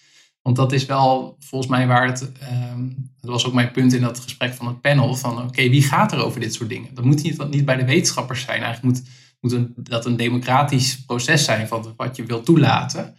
[0.43, 2.33] Want dat is wel volgens mij waar het.
[2.33, 2.89] ehm,
[3.21, 5.15] dat was ook mijn punt in dat gesprek van het panel.
[5.15, 6.95] Van oké, wie gaat er over dit soort dingen?
[6.95, 8.63] Dat moet niet, niet bij de wetenschappers zijn.
[8.63, 9.09] Eigenlijk moet,
[9.41, 13.15] moet een, dat een democratisch proces zijn van wat je wilt toelaten.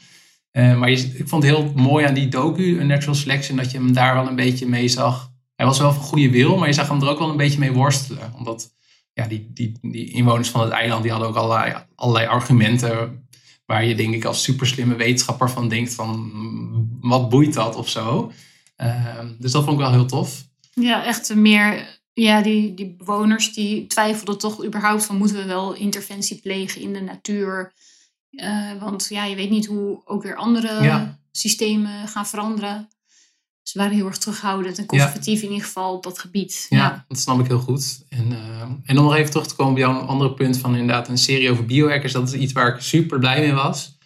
[0.52, 3.72] Eh, maar je, ik vond het heel mooi aan die docu, A Natural Selection, dat
[3.72, 5.32] je hem daar wel een beetje mee zag.
[5.56, 7.60] Hij was wel van goede wil, maar je zag hem er ook wel een beetje
[7.60, 8.34] mee worstelen.
[8.38, 8.74] Omdat
[9.14, 13.23] ja, die, die, die inwoners van het eiland die hadden ook allerlei, allerlei argumenten
[13.66, 17.90] waar je denk ik als superslimme wetenschapper van denkt van mm, wat boeit dat of
[17.90, 18.32] zo.
[18.76, 20.44] Ehm, dus dat vond ik wel heel tof.
[20.74, 22.02] Ja, echt meer.
[22.14, 26.94] Ja, die, die bewoners die twijfelden toch überhaupt van moeten we wel interventie plegen in
[26.94, 27.74] de natuur.
[28.30, 31.20] Eh, want ja, je weet niet hoe ook weer andere Ja.
[31.32, 32.88] systemen gaan veranderen.
[33.64, 36.66] Ze waren heel erg terughoudend en conservatief in ieder geval op dat gebied.
[36.70, 38.04] Ja, dat snap ik heel goed.
[38.10, 41.08] En, eh, en om nog even terug te komen op jouw andere punt van inderdaad
[41.08, 42.14] een serie over biohackers.
[42.14, 43.98] Dat is iets waar ik super blij mee was.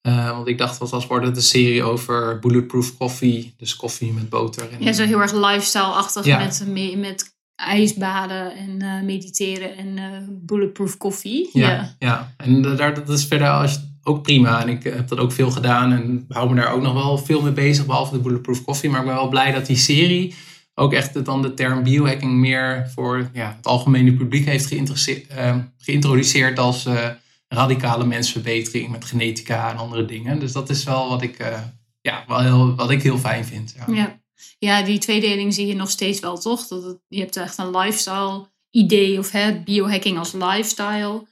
[0.00, 3.54] Eh, want ik dacht, wat was wordt het een serie over bulletproof koffie.
[3.56, 4.70] Dus koffie met boter.
[4.72, 6.38] En, Ja, zo heel erg lifestyle-achtig Ja.
[6.38, 11.50] met, me- met ijsbaden en eh, mediteren en bulletproof koffie.
[11.52, 12.34] Ja, Ja.
[12.36, 14.60] en da- daar, dat is verder als, ook prima.
[14.62, 17.18] En ik eh, heb dat ook veel gedaan en hou me daar ook nog wel
[17.18, 18.90] veel mee bezig, behalve de Bulletproof Coffee.
[18.90, 20.34] Maar ik ben wel blij dat die serie
[20.74, 25.56] ook echt dan de term biohacking meer voor ja, het algemene publiek heeft geïnteresse- eh,
[25.78, 27.08] geïntroduceerd als eh,
[27.48, 30.38] radicale mensverbetering met genetica en andere dingen.
[30.38, 31.60] Dus dat is wel wat ik, eh,
[32.00, 33.74] ja, wel heel, wat ik heel fijn vind.
[33.86, 34.18] Ja.
[34.58, 34.82] Ja.
[34.82, 36.66] die tweedeling zie je nog steeds wel, toch?
[36.66, 41.26] Dat je hebt echt een lifestyle idee of hè, biohacking als lifestyle.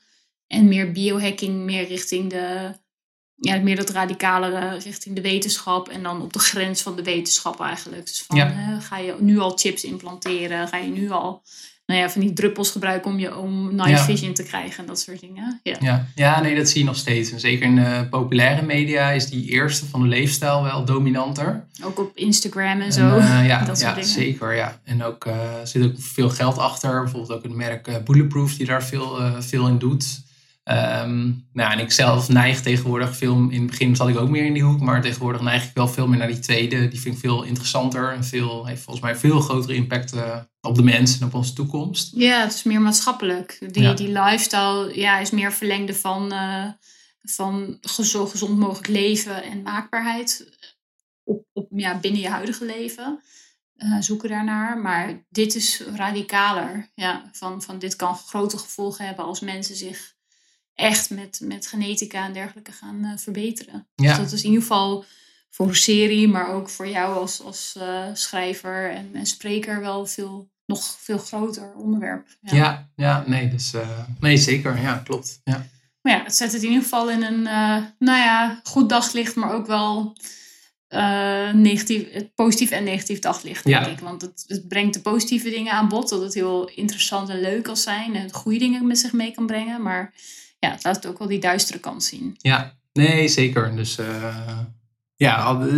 [0.53, 2.73] En meer biohacking meer richting de,
[3.35, 5.89] ja, meer dat radicalere richting de wetenschap.
[5.89, 8.07] En dan op de grens van de wetenschap eigenlijk.
[8.07, 8.51] Dus van, Ja.
[8.53, 10.69] hè, ga je nu al chips implanteren?
[10.69, 11.43] Ga je nu al
[11.87, 14.05] nou ja, van die druppels gebruiken om, je, om night Ja.
[14.05, 15.61] vision te krijgen en dat soort dingen.
[15.63, 15.77] Ja.
[15.81, 17.31] Ja, ja, nee, dat zie je nog steeds.
[17.31, 21.67] En zeker in de populaire media is die eerste van de leefstijl wel dominanter.
[21.85, 23.17] Ook op Instagram en En, zo.
[23.17, 24.55] eh, ja, dat ja zeker.
[24.55, 24.81] Ja.
[24.85, 27.03] En ook er zit ook veel geld achter.
[27.03, 30.21] Bijvoorbeeld ook het merk Bulletproof die daar veel, veel in doet.
[30.73, 34.45] Ehm, nou, en ik zelf neig tegenwoordig veel, in het begin zat ik ook meer
[34.45, 36.89] in die hoek, maar tegenwoordig neig ik wel veel meer naar die tweede.
[36.89, 40.75] Die vind ik veel interessanter en veel, heeft volgens mij veel grotere impact uh, op
[40.75, 42.13] de mensen en op onze toekomst.
[42.15, 43.59] Ja, het is meer maatschappelijk.
[43.73, 46.67] Die, die lifestyle ja, is meer verlengde van, uh,
[47.23, 50.59] van zo gezond mogelijk leven en maakbaarheid
[51.25, 53.21] op, op, ja, binnen je huidige leven.
[53.77, 54.79] Uh, zoeken daarnaar.
[54.79, 56.91] Maar dit is radicaler.
[56.95, 60.15] Ja, van, van dit kan grote gevolgen hebben als mensen zich
[60.75, 63.89] echt met, met genetica en dergelijke gaan uh, verbeteren.
[63.95, 64.09] Ja.
[64.09, 65.05] Dus dat is in ieder geval
[65.51, 70.07] voor een serie, maar ook voor jou als, als uh, schrijver en, en, spreker wel
[70.07, 72.27] veel, nog veel groter onderwerp.
[72.41, 73.73] Ja, ja, ja nee, dus,
[74.21, 74.81] nee, zeker.
[74.81, 75.41] Ja, klopt.
[75.45, 75.67] Ja.
[76.03, 77.43] Maar ja, het zet het in ieder geval in een,
[77.99, 80.17] nou ja, goed daglicht, maar ook wel
[81.53, 83.99] negatief, positief en negatief daglicht, denk ik.
[83.99, 86.09] Want het, het, brengt de positieve dingen aan bod.
[86.09, 88.15] Dat het heel interessant en leuk kan zijn.
[88.15, 89.83] En goede dingen met zich mee kan brengen.
[89.83, 90.13] Maar
[90.63, 92.35] ja, het laat ook wel die duistere kant zien.
[92.39, 93.77] Ja, nee, zeker.
[93.77, 94.59] Dus uh,
[95.17, 95.35] ja,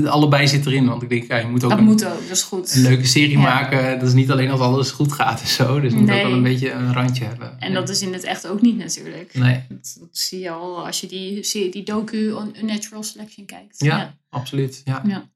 [0.06, 0.86] allebei zit erin.
[0.86, 2.74] Want ik denk, ja, je moet ook, dat een, moet ook, dat is goed.
[2.74, 3.98] een leuke serie maken.
[3.98, 5.80] Dat is niet alleen als alles goed gaat en zo.
[5.80, 7.60] Dus je moet ook wel een beetje een randje hebben.
[7.60, 9.34] En dat is in het echt ook niet natuurlijk.
[9.34, 9.62] Nee.
[9.68, 13.74] Dat, dat zie je al als je die, die docu on Unnatural Selection kijkt.
[13.78, 14.82] Ja, absoluut.
[14.84, 15.02] Ja.
[15.06, 15.28] ja.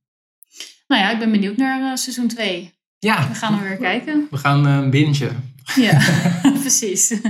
[0.86, 2.72] Nou ja, ik ben benieuwd naar uh, seizoen 2.
[2.98, 3.28] Ja.
[3.28, 4.26] We gaan er weer kijken.
[4.30, 5.54] We gaan uh, eh, bingen.
[5.76, 6.00] Ja,
[6.60, 7.20] precies.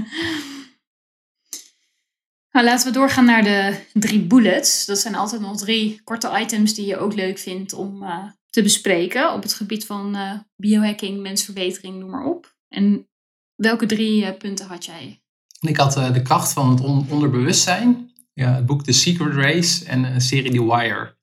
[2.59, 4.87] Nou, laten we doorgaan naar de drie bullets.
[4.87, 8.62] Dat zijn altijd nog drie korte items die je ook leuk vindt om uh, te
[8.62, 12.57] bespreken op het gebied van uh, biohacking, mensverbetering, noem maar op.
[12.68, 13.09] En
[13.55, 15.23] welke drie uh, punten had jij?
[15.61, 20.05] Ik had de kracht van het on onderbewustzijn, ja, het boek The Secret Race en
[20.05, 21.16] een serie The Wire.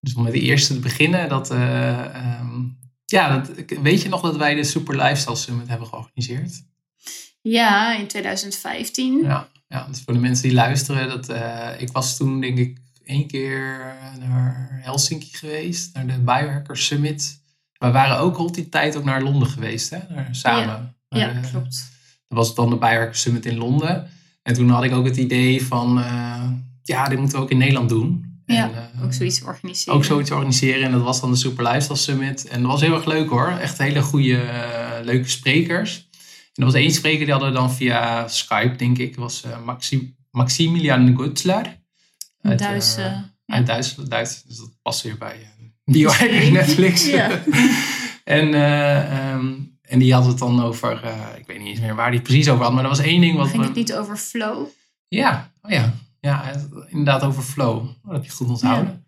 [0.00, 3.50] Dus om met de eerste te beginnen, dat, um, ja, dat,
[3.82, 6.62] weet je nog dat wij de Super Lifestyle Summit hebben georganiseerd?
[7.40, 9.22] Ja, in 2015.
[9.22, 12.78] Ja ja, dus voor de mensen die luisteren, dat, uh, ik was toen denk ik
[13.04, 17.42] één keer naar Helsinki geweest, naar de Biohacker Summit.
[17.78, 19.98] We waren ook rond die tijd ook naar Londen geweest, hè?
[20.30, 20.94] samen.
[21.08, 21.92] Ja, ja klopt.
[22.28, 24.08] Dat was dan de Biohacker Summit in Londen.
[24.42, 26.48] En toen had ik ook het idee van, uh,
[26.82, 28.32] ja, dit moeten we ook in Nederland doen.
[28.46, 29.94] Ja, en, uh, ook zoiets organiseren.
[29.94, 30.84] Ook zoiets organiseren.
[30.84, 32.48] En dat was dan de Super Lifestyle Summit.
[32.48, 33.48] En dat was heel erg leuk hoor.
[33.48, 34.40] Echt hele goede,
[35.04, 36.08] leuke sprekers.
[36.54, 39.16] En er was één spreker die hadden we dan via Skype, denk ik.
[39.16, 41.82] was uh, Maxi Maximilian Gutzler.
[42.42, 44.10] Uit, Duits, uh, uit Duitsland.
[44.10, 45.36] Duits, dus dat past weer bij
[45.84, 47.06] Biohacking Netflix.
[47.06, 47.42] Ja.
[48.24, 50.92] en, um, en die had het dan over,
[51.38, 53.36] ik weet niet eens meer waar die precies over had, maar er was één ding
[53.36, 53.48] wat...
[53.48, 54.66] Ging het niet over flow?
[55.08, 55.94] Ja, oh ja.
[56.20, 56.52] ja
[56.88, 57.86] inderdaad over flow.
[58.02, 59.03] Dat heb je goed onthouden.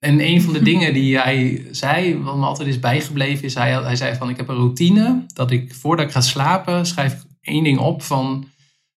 [0.00, 3.72] En een van de dingen die hij zei, wat me altijd is bijgebleven, is hij,
[3.72, 7.20] hij zei van ik heb een routine dat ik voordat ik ga slapen schrijf ik
[7.40, 8.48] één ding op van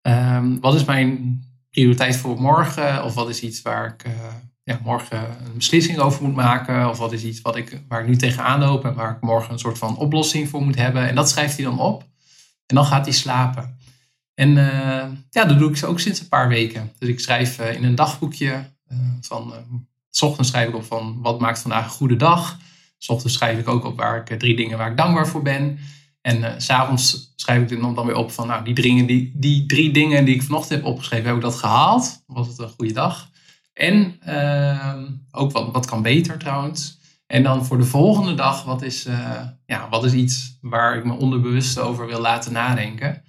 [0.01, 4.13] um, wat is mijn prioriteit voor morgen of wat is iets waar ik uh,
[4.63, 8.07] ja, morgen een beslissing over moet maken of wat is iets wat ik, waar ik
[8.07, 11.07] nu tegenaan loop en waar ik morgen een soort van oplossing voor moet hebben.
[11.07, 12.03] En dat schrijft hij dan op
[12.65, 13.77] en dan gaat hij slapen.
[14.33, 16.91] En uh, ja, dat doe ik ook sinds een paar weken.
[16.97, 18.69] Dus ik schrijf uh, in een dagboekje
[19.21, 19.53] van
[20.11, 22.57] S ochtends schrijf ik op van wat maakt vandaag een goede dag.
[22.97, 25.41] S ochtends schrijf ik ook op waar ik, eh, drie dingen waar ik dankbaar voor
[25.41, 25.79] ben.
[26.21, 29.65] En uh, s'avonds schrijf ik dan, dan weer op van nou, die, dringen, die, die
[29.65, 32.23] drie dingen die ik vanochtend heb opgeschreven, heb ik dat gehaald?
[32.27, 33.29] Was het een goede dag?
[33.73, 34.95] En uh,
[35.31, 36.99] ook wat, wat kan beter trouwens.
[37.27, 41.05] En dan voor de volgende dag, wat is, uh, ja, wat is iets waar ik
[41.05, 43.23] me onderbewust over wil laten nadenken?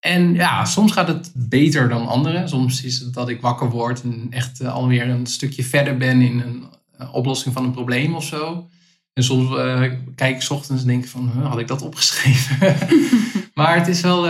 [0.00, 2.48] En ja, soms gaat het beter dan anderen.
[2.48, 6.20] Soms is het dat ik wakker word en echt uh, alweer een stukje verder ben
[6.20, 6.64] in een
[7.00, 8.68] uh, oplossing van een probleem of zo.
[9.12, 12.76] En soms uh, kijk ik ochtends en denk van, had ik dat opgeschreven?
[13.54, 14.26] maar het is wel,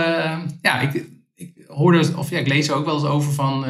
[0.61, 1.05] ja, ik,
[1.35, 3.65] ik hoorde, of ja, ik lees er ook wel eens over van,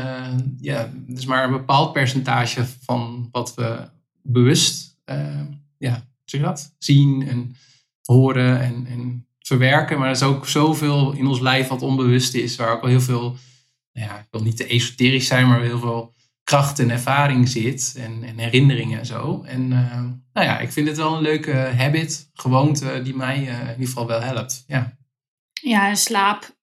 [0.59, 3.89] ja, het is maar een bepaald percentage van wat we
[4.21, 4.97] bewust,
[5.77, 7.55] ja, dat, zien en
[8.03, 9.97] horen en, en verwerken.
[9.97, 12.55] Maar er is ook zoveel in ons lijf wat onbewust is.
[12.55, 13.37] Waar ook wel heel veel,
[13.93, 17.95] nou ja, ik wil niet te esoterisch zijn, maar heel veel kracht en ervaring zit.
[17.97, 19.43] En, en herinneringen en zo.
[19.45, 23.59] En uh, nou ja, ik vind het wel een leuke habit, gewoonte die mij uh,
[23.59, 24.63] in ieder geval wel helpt.
[24.67, 24.97] Ja,
[25.61, 26.57] ja en slaap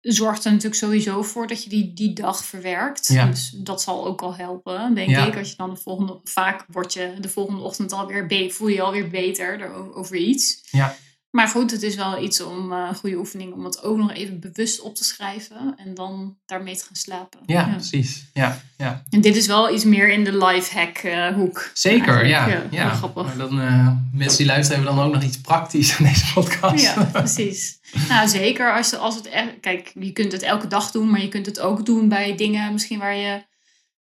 [0.00, 3.08] zorgt er natuurlijk sowieso voor dat je die, die dag verwerkt.
[3.08, 3.26] Ja.
[3.26, 5.36] Dus dat zal ook al helpen, denk ik.
[5.36, 9.08] Als je dan de volgende, vaak word je de volgende ochtend alweer, voel je alweer
[9.08, 10.68] beter over iets.
[10.70, 10.96] Ja.
[11.30, 14.40] Maar goed, het is wel iets om uh, goede oefening om het ook nog even
[14.40, 17.40] bewust op te schrijven en dan daarmee te gaan slapen.
[17.46, 18.30] Ja, precies.
[18.32, 19.02] Ja, ja.
[19.10, 21.70] En dit is wel iets meer in de lifehack uh, hoek.
[21.74, 22.46] Zeker, ja.
[22.46, 22.88] ja, ja.
[22.94, 23.24] Grappig.
[23.26, 26.84] Maar dan, uh, mensen die luisteren hebben dan ook nog iets praktisch aan deze podcast.
[26.84, 27.78] Ja, precies.
[28.08, 31.28] nou, zeker als, als het echt, kijk, je kunt het elke dag doen, maar je
[31.28, 33.46] kunt het ook doen bij dingen misschien waar je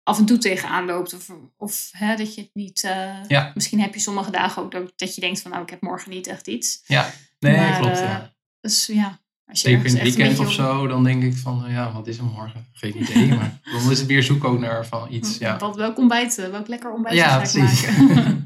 [0.04, 1.14] af en toe tegenaan loopt.
[1.14, 2.84] Of, of hè, dat je het niet.
[2.84, 3.52] Uh, ja.
[3.54, 6.12] Misschien heb je sommige dagen ook dat, dat je denkt van nou, ik heb morgen
[6.12, 6.84] niet echt iets.
[6.86, 7.10] Ja,
[7.40, 7.98] nee, maar, klopt.
[7.98, 8.22] Ja.
[8.22, 8.28] Uh,
[8.62, 9.20] dus ja.
[9.46, 12.08] Als je Zeker in het weekend of zo, dan denk ik van uh, ja, wat
[12.08, 12.68] is er morgen?
[12.74, 13.28] Geen idee.
[13.36, 15.38] maar dan is het weer zoeken ook naar van iets.
[15.38, 15.58] Ja.
[15.58, 18.46] Wat, welk ontbijt, welk lekker ontbijt ja, ga ik maken?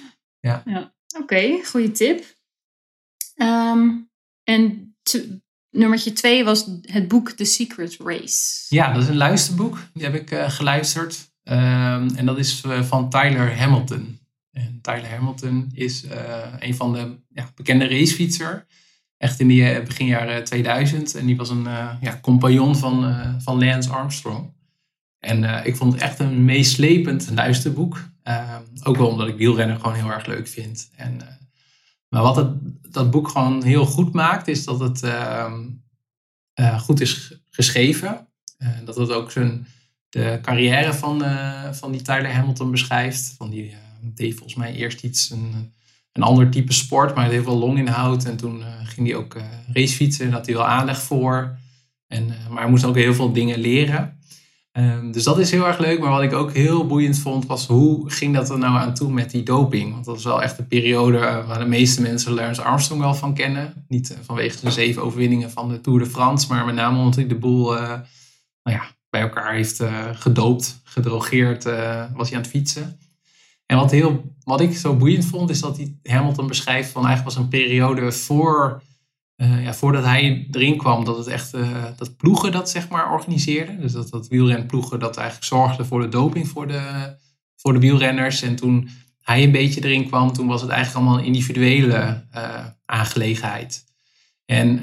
[0.48, 0.62] ja.
[0.64, 0.94] ja.
[1.14, 2.36] Oké, okay, goede tip.
[3.36, 4.10] Um,
[4.44, 4.96] en
[5.70, 8.66] nummertje twee was het boek The Secret Race.
[8.68, 9.78] Ja, dat is een luisterboek.
[9.92, 11.30] Die heb ik uh, geluisterd.
[11.44, 14.18] Um, en dat is uh, van Tyler Hamilton.
[14.52, 16.12] En Tyler Hamilton is uh,
[16.58, 18.66] een van de ja, bekende racefietser.
[19.16, 21.14] Echt in die begin jaren 2000.
[21.14, 21.66] En die was een
[22.00, 24.52] ja, compagnon van, van Lance Armstrong.
[25.18, 28.08] En ik vond het echt een meeslepend luisterboek.
[28.22, 30.90] Ehm, ook wel omdat ik wielrennen gewoon heel erg leuk vind.
[30.96, 31.38] En
[32.08, 32.48] maar wat het,
[32.92, 35.54] dat boek gewoon heel goed maakt, is dat het uh,
[36.60, 38.28] uh, goed is geschreven.
[38.58, 39.66] Uh, dat het ook zijn,
[40.08, 43.34] de carrière van, eh, van die Tyler Hamilton beschrijft.
[43.36, 45.72] Van die deed volgens mij eerst iets, een,
[46.12, 48.24] een ander type sport, maar het heeft wel longinhoud.
[48.24, 49.36] En toen ging hij ook
[49.72, 51.58] racefietsen en had hij wel aanleg voor.
[52.06, 54.17] En, maar hij moest ook heel veel dingen leren.
[54.78, 56.00] Ehm, dus dat is heel erg leuk.
[56.00, 59.12] Maar wat ik ook heel boeiend vond, was hoe ging dat er nou aan toe
[59.12, 59.92] met die doping?
[59.92, 63.34] Want dat is wel echt een periode waar de meeste mensen Lance Armstrong wel van
[63.34, 63.84] kennen.
[63.88, 67.14] Niet eh, vanwege de zeven overwinningen van de Tour de France, maar met name omdat
[67.14, 67.88] hij de boel uh,
[68.62, 71.64] nou ja, bij elkaar heeft gedoopt, gedrogeerd,
[72.14, 72.98] was hij aan het fietsen.
[73.66, 77.34] En wat, heel, wat ik zo boeiend vond, is dat hij Hamilton beschrijft van eigenlijk
[77.34, 78.82] was een periode voor
[79.38, 83.12] uh, ja, voordat hij erin kwam, dat het echt uh, dat ploegen dat zeg maar
[83.12, 83.80] organiseerden.
[83.80, 87.14] Dus dat, dat wielrenploegen dat eigenlijk zorgden voor de doping voor de,
[87.56, 88.42] voor de wielrenners.
[88.42, 88.88] En toen
[89.22, 93.86] hij een beetje erin kwam, toen was het eigenlijk allemaal een individuele uh, aangelegenheid.
[94.44, 94.82] En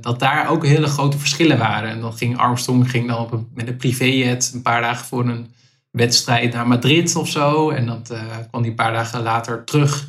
[0.00, 1.90] dat daar ook hele grote verschillen waren.
[1.90, 5.28] En dan ging Armstrong ging dan op een, met een privéjet een paar dagen voor
[5.28, 5.46] een
[5.90, 7.70] wedstrijd naar Madrid of zo.
[7.70, 10.08] En dan kwam hij een paar dagen later terug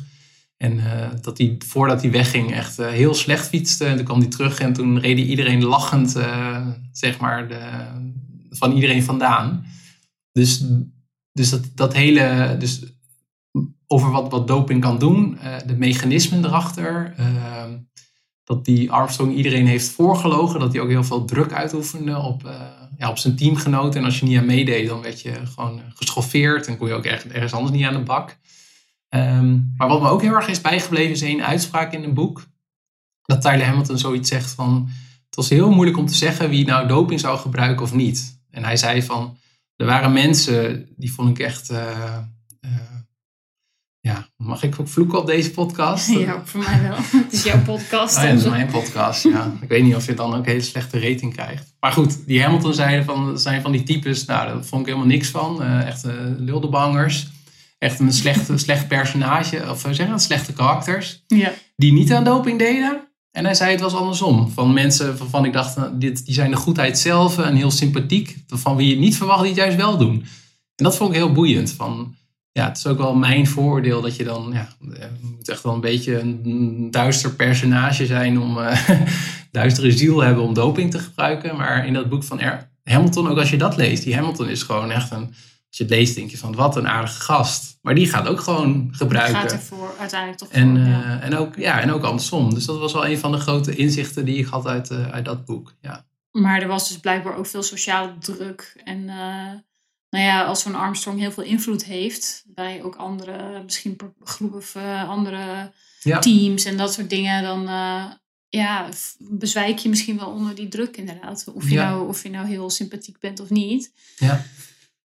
[0.56, 3.84] en uh, dat hij voordat hij wegging echt uh, heel slecht fietste.
[3.84, 7.60] En toen kwam hij terug en toen reed iedereen lachend, uh, zeg maar, de,
[8.50, 9.66] van iedereen vandaan.
[10.32, 10.64] Dus,
[11.32, 12.84] dus dat, dat hele, dus
[13.86, 17.14] over wat, wat doping kan doen, de mechanismen erachter.
[17.16, 17.76] Ehm,
[18.44, 22.50] dat die Armstrong iedereen heeft voorgelogen, dat hij ook heel veel druk uitoefende op,
[22.98, 24.00] ja, op zijn teamgenoten.
[24.00, 27.04] En als je niet aan meedeed, dan werd je gewoon geschoffeerd en kon je ook
[27.04, 28.36] ergens anders niet aan de bak.
[29.08, 32.46] Ehm, maar wat me ook heel erg is bijgebleven is een uitspraak in een boek.
[33.22, 34.88] Dat Tyler Hamilton zoiets zegt van...
[35.26, 38.40] Het was heel moeilijk om te zeggen wie nou doping zou gebruiken of niet.
[38.50, 39.36] En hij zei van...
[39.76, 41.70] Er waren mensen, die vond ik echt...
[41.70, 41.78] Uh,
[42.60, 42.70] uh,
[44.00, 46.08] ja, mag ik ook vloeken op deze podcast?
[46.08, 46.96] Ja, voor mij wel.
[47.22, 48.16] Het is jouw podcast.
[48.16, 49.52] Oh, ja, het is mijn podcast, ja.
[49.60, 51.74] Ik weet niet of je dan ook een hele slechte rating krijgt.
[51.80, 54.24] Maar goed, die Hamilton zeiden van, zijn van die types...
[54.24, 55.62] Nou, daar vond ik helemaal niks van.
[55.62, 56.04] Uh, echt
[56.38, 57.28] lildebangers
[57.86, 61.52] echt een slecht, slecht personage, of zeggen slechte karakters, ja.
[61.76, 63.00] die niet aan doping deden.
[63.30, 64.50] En hij zei het was andersom.
[64.50, 68.36] Van mensen waarvan ik dacht, nou, dit, die zijn de goedheid zelf en heel sympathiek.
[68.46, 70.24] Van wie je niet verwacht die het juist wel doen.
[70.74, 71.70] En dat vond ik heel boeiend.
[71.70, 72.14] Van,
[72.52, 74.68] ja, het is ook wel mijn vooroordeel dat je dan, ja,
[75.36, 78.90] moet echt wel een beetje een duister personage zijn om uh,
[79.50, 81.56] duistere ziel hebben om doping te gebruiken.
[81.56, 82.40] Maar in dat boek van
[82.84, 85.34] Hamilton, ook als je dat leest, die Hamilton is gewoon echt een
[85.78, 87.78] als je het leest, denk je van wat een aardige gast.
[87.82, 89.40] Maar die gaat ook gewoon gebruiken.
[89.40, 91.20] Gaat ervoor uiteindelijk toch en, voor, ja.
[91.20, 92.54] en, ook, ja, en ook andersom.
[92.54, 95.24] Dus dat was wel een van de grote inzichten die ik had uit, uh, uit
[95.24, 95.74] dat boek.
[95.80, 96.06] Ja.
[96.30, 98.80] Maar er was dus blijkbaar ook veel sociale druk.
[98.84, 99.52] En uh,
[100.10, 104.76] nou ja, als zo'n Armstrong heel veel invloed heeft bij ook andere, misschien groepen of
[105.08, 106.18] andere ja.
[106.18, 107.68] teams en dat soort dingen, dan
[108.48, 111.44] ja, bezwijk je misschien wel onder die druk inderdaad.
[111.54, 111.88] Of je, ja.
[111.88, 113.92] nou, of je nou heel sympathiek bent of niet.
[114.16, 114.44] Ja.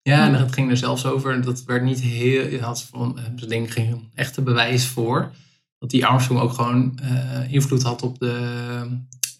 [0.02, 3.46] Ja, en het ging er zelfs over, dat werd niet heel, had van, eh, ze
[3.46, 5.32] denk geen echte bewijs voor,
[5.78, 8.26] dat die Armstrong ook gewoon uh, invloed had op de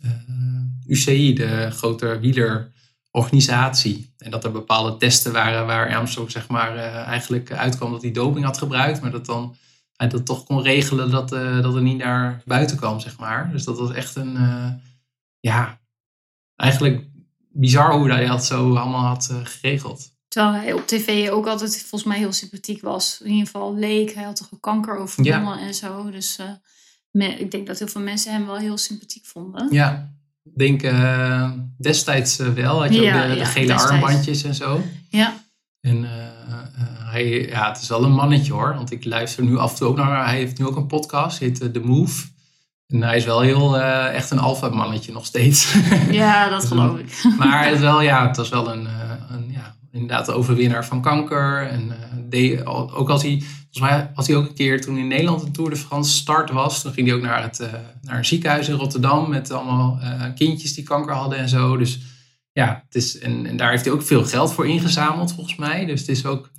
[0.05, 4.15] uh, eh, UCI, de grote wielerorganisatie.
[4.19, 8.11] En dat er bepaalde testen waren waar Armstrong zeg maar uh, eigenlijk uitkwam dat hij
[8.11, 9.57] doping had gebruikt, maar dat dan
[9.97, 13.51] hij dat toch kon regelen dat, dat er niet naar buiten kwam, zeg maar.
[13.53, 14.37] Dus dat was echt een,
[15.41, 15.81] ja,
[16.57, 17.09] eigenlijk
[17.53, 20.12] bizar hoe hij dat zo allemaal had geregeld.
[20.33, 23.21] Terwijl hij op tv ook altijd volgens mij heel sympathiek was.
[23.25, 24.15] In ieder geval leek.
[24.15, 25.67] Hij had toch een kanker overwonnen ja.
[25.67, 26.11] en zo.
[26.11, 26.47] Dus uh,
[27.11, 29.69] me- ik denk dat heel veel mensen hem wel heel sympathiek vonden.
[29.71, 30.11] Ja,
[30.43, 32.83] ik denk eh, destijds eh, wel.
[32.83, 33.93] Had je Ja, ook de, de gele destijds.
[33.93, 34.83] armbandjes en zo.
[35.09, 35.35] Ja,
[35.81, 36.63] En eh, eh,
[37.11, 38.75] hij, ja, het is wel een mannetje hoor.
[38.75, 40.27] Want ik luister nu af en toe ook naar.
[40.27, 42.27] Hij heeft nu ook een podcast, heet eh, The Move.
[42.87, 45.75] En hij is wel heel eh, echt een alfa mannetje nog steeds.
[46.11, 47.25] ja dat Dus geloof ik.
[47.39, 49.12] maar het, is wel, ja, het was wel een, eh,
[49.93, 51.67] inderdaad de overwinnaar van kanker.
[51.67, 51.97] En eh,
[52.29, 55.53] deed, ook als hij, volgens mij had hij ook een keer toen in Nederland een
[55.53, 56.83] Tour de France start was.
[56.83, 57.73] Toen ging hij ook naar, het, eh,
[58.03, 61.77] naar een ziekenhuis in Rotterdam met allemaal eh, kindjes die kanker hadden en zo.
[61.77, 61.99] Dus
[62.53, 65.85] ja, het is, en, en daar heeft hij ook veel geld voor ingezameld volgens mij.
[65.85, 66.51] Dus het is ook,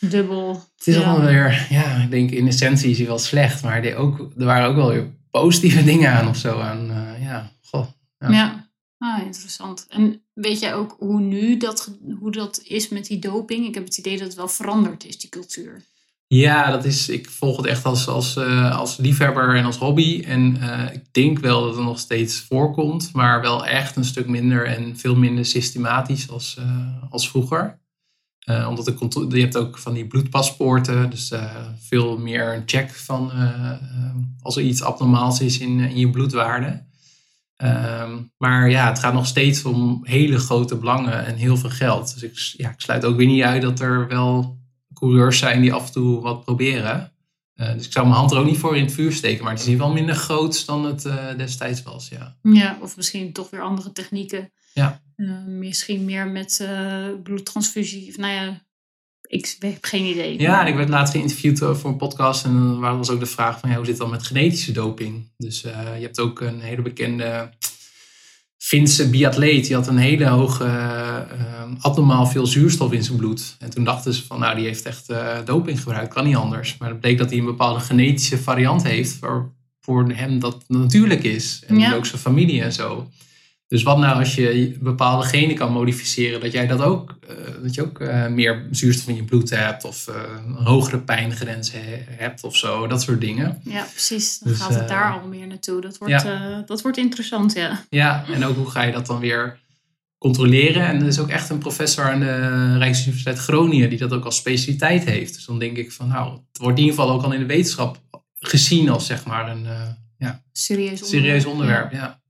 [0.00, 0.66] Dubbel.
[0.76, 1.02] het is ja.
[1.02, 3.62] allemaal weer, ja, ik denk in essentie is hij wel slecht.
[3.62, 6.60] Maar hij ook, er waren ook wel weer positieve dingen aan of zo.
[6.60, 7.86] Aan, eh, ja, goh.
[8.18, 8.30] Ja.
[8.30, 8.70] Ja.
[9.02, 9.86] Ah, interessant.
[9.88, 13.66] En weet jij ook hoe nu dat, hoe dat is met die doping?
[13.66, 15.84] Ik heb het idee dat het wel veranderd is, die cultuur.
[16.26, 20.22] Ja, dat is, ik volg het echt als, als, eh, als liefhebber en als hobby.
[20.26, 24.26] En eh, ik denk wel dat het nog steeds voorkomt, maar wel echt een stuk
[24.26, 27.80] minder en veel minder systematisch als, eh, als vroeger.
[28.68, 31.32] Omdat de je hebt ook van die bloedpaspoorten, dus
[31.80, 33.30] veel meer een check van
[34.40, 36.82] als er iets abnormaals is in, in je bloedwaarde.
[37.62, 42.14] Ehm, maar ja, het gaat nog steeds om hele grote belangen en heel veel geld.
[42.14, 44.58] Dus ik, ja, ik sluit ook weer niet uit dat er wel
[44.94, 47.12] coureurs zijn die af en toe wat proberen.
[47.54, 49.42] Eh, dus ik zou mijn hand er ook niet voor in het vuur steken.
[49.42, 52.08] Maar het is in ieder geval minder groot dan het eh, destijds was.
[52.08, 52.36] Ja.
[52.42, 54.52] Ja, of misschien toch weer andere technieken.
[54.74, 55.02] Ja.
[55.16, 56.68] Eh, misschien meer met
[57.22, 58.08] bloedtransfusie.
[58.08, 58.62] Of, nou ja,
[59.32, 60.40] ik heb geen idee.
[60.40, 62.44] ja, en ik werd laatst geïnterviewd eh, voor een podcast.
[62.44, 65.30] En dan was ook de vraag van ja, hoe zit het dan met genetische doping?
[65.36, 67.50] Dus eh, je hebt ook een hele bekende
[68.58, 69.66] Finse biatleet.
[69.66, 73.56] Die had een hele hoge, eh, abnormaal veel zuurstof in zijn bloed.
[73.58, 75.12] En toen dachten ze van nou, die heeft echt
[75.44, 76.14] doping gebruikt.
[76.14, 76.76] Kan niet anders.
[76.78, 79.18] Maar het bleek dat hij een bepaalde genetische variant heeft.
[79.18, 81.62] Waar voor hem dat natuurlijk is.
[81.66, 81.94] En Ja.
[81.94, 83.08] ook zijn familie en zo.
[83.72, 87.74] Dus wat nou als je bepaalde genen kan modificeren, dat jij dat ook, eh, dat
[87.74, 90.14] je ook eh, meer zuurstof in je bloed hebt of eh,
[90.46, 93.60] een hogere pijngrens he- hebt of zo, dat soort dingen.
[93.64, 94.38] Ja, precies.
[94.38, 95.80] Dan Dus, gaat het daar al meer naartoe.
[95.80, 96.26] Dat wordt,
[96.66, 97.84] dat wordt interessant, ja.
[97.88, 99.58] Ja, en ook hoe ga je dat dan weer
[100.18, 100.86] controleren?
[100.86, 104.36] En er is ook echt een professor aan de Rijksuniversiteit Groningen die dat ook als
[104.36, 105.34] specialiteit heeft.
[105.34, 107.46] Dus dan denk ik van nou, het wordt in ieder geval ook al in de
[107.46, 108.00] wetenschap
[108.38, 111.22] gezien als zeg maar een eh, Serieus onderwerp.
[111.24, 111.92] serieus onderwerp.
[111.92, 111.98] Ja.
[111.98, 112.21] Ja.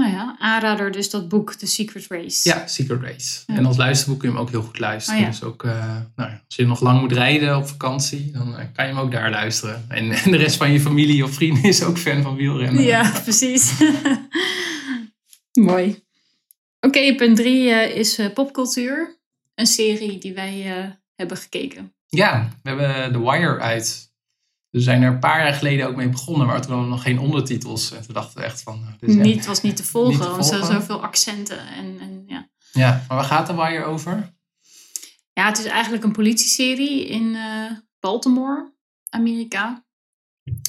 [0.00, 2.48] Nou ja, aanrader dus dat boek The Secret Race.
[2.48, 3.42] Ja, Secret Race.
[3.46, 3.56] Ja.
[3.56, 5.18] En als luisterboek kun je hem ook heel goed luisteren.
[5.18, 5.30] Oh ja.
[5.30, 8.64] Dus ook, eh, nou ja, als je nog lang moet rijden op vakantie, dan eh,
[8.72, 9.84] kan je hem ook daar luisteren.
[9.88, 12.82] En, en de rest van je familie of vrienden is ook fan van wielrennen.
[12.82, 13.72] Ja, precies.
[15.52, 16.04] Mooi.
[16.80, 19.18] Oké, punt drie eh, is popcultuur.
[19.54, 20.66] Een serie die wij
[21.14, 21.94] hebben gekeken.
[22.06, 24.09] Ja, we hebben The Wire uit.
[24.70, 27.02] We zijn er een paar jaar geleden ook mee begonnen, maar toen hadden we nog
[27.04, 27.92] geen ondertitels.
[27.92, 28.80] En toen dachten we echt van...
[28.80, 31.66] nou, dit echt- Niet, was niet te volgen, Niet te want er zijn zoveel accenten.
[31.66, 32.48] En, en, ja.
[32.72, 34.38] Ja, maar waar gaat The Wire over?
[35.32, 38.72] ja, het is eigenlijk een politieserie in eh, Baltimore,
[39.08, 39.84] Amerika.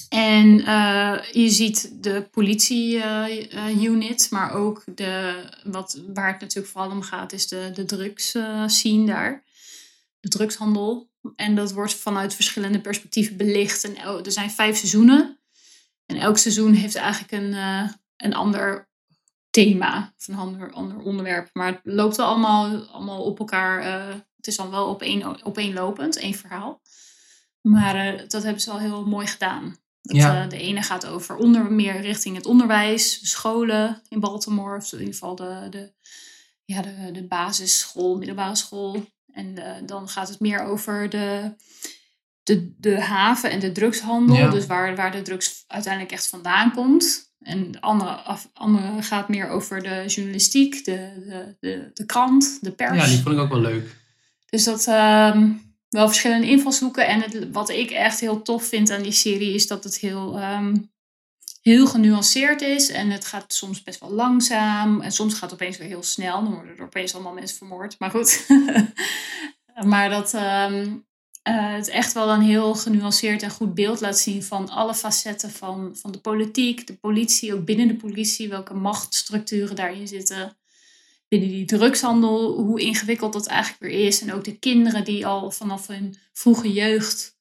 [0.10, 7.02] En eh, je ziet de politie-unit, maar ook de, wat, waar het natuurlijk vooral om
[7.02, 9.44] gaat, is de, de drugs eh, scene daar.
[10.20, 11.10] De drugshandel.
[11.36, 13.84] En dat wordt vanuit verschillende perspectieven belicht.
[13.84, 15.40] En er zijn vijf seizoenen.
[16.06, 18.90] En elk seizoen heeft eigenlijk een, eh, een ander
[19.50, 20.14] thema.
[20.20, 21.50] Of een ander, ander onderwerp.
[21.54, 23.82] Maar het loopt wel allemaal, allemaal op elkaar.
[23.82, 26.82] eh, het is dan wel opeen, opeenlopend, één verhaal.
[27.62, 29.76] Maar eh, dat hebben ze wel heel mooi gedaan.
[30.02, 30.46] Dat, Ja.
[30.48, 34.78] de ene gaat over onder, meer richting het onderwijs, de scholen in Baltimore.
[34.78, 35.94] Of in ieder geval de, de,
[36.66, 39.06] ja, de, de basisschool, middelbare school.
[39.34, 41.54] En eh, dan gaat het meer over de,
[42.44, 44.36] de, de haven en de drugshandel.
[44.36, 44.50] Ja.
[44.50, 47.30] Dus waar, waar de drugs uiteindelijk echt vandaan komt.
[47.40, 52.58] En de andere, af, andere gaat meer over de journalistiek, de, de, de, de krant,
[52.62, 52.98] de pers.
[52.98, 53.96] Ja, die vond ik ook wel leuk.
[54.50, 55.52] Dus dat ehm,
[55.90, 57.08] wel verschillende invalshoeken.
[57.08, 60.40] En het, wat ik echt heel tof vind aan die serie is dat het heel,
[60.40, 60.76] ehm,
[61.62, 62.90] heel genuanceerd is.
[62.90, 65.02] En het gaat soms best wel langzaam.
[65.02, 66.44] En soms gaat het opeens weer heel snel.
[66.44, 68.00] Dan worden er opeens allemaal mensen vermoord.
[68.00, 68.48] Maar goed.
[69.92, 70.96] maar dat ehm,
[71.42, 75.52] eh, het echt wel een heel genuanceerd en goed beeld laat zien van alle facetten
[75.52, 80.56] van, van de politiek, de politie, ook binnen de politie, welke machtsstructuren daarin zitten
[81.32, 84.22] binnen die drugshandel, hoe ingewikkeld dat eigenlijk weer is.
[84.22, 87.38] En ook de kinderen die al vanaf hun vroege jeugd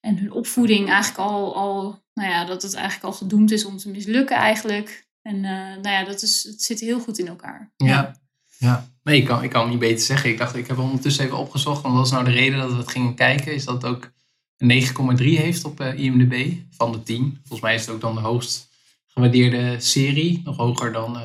[0.00, 3.76] en hun opvoeding eigenlijk al, al nou ja, dat het eigenlijk al gedoemd is om
[3.76, 5.06] te mislukken eigenlijk.
[5.22, 7.72] En eh, nou ja, dat is, het zit heel goed in elkaar.
[7.76, 8.16] Ja.
[8.58, 8.88] ja.
[9.02, 10.30] Nee, ik kan, ik kan het niet beter zeggen.
[10.30, 11.82] Ik dacht, ik heb ondertussen even opgezocht.
[11.82, 13.54] Want dat was nou de reden dat we het gingen kijken.
[13.54, 14.12] Is dat ook
[14.56, 17.38] een 9,3 heeft op uh, IMDb van de 10.
[17.38, 18.68] Volgens mij is het ook dan de hoogst
[19.06, 20.40] gewaardeerde serie.
[20.44, 21.18] Nog hoger dan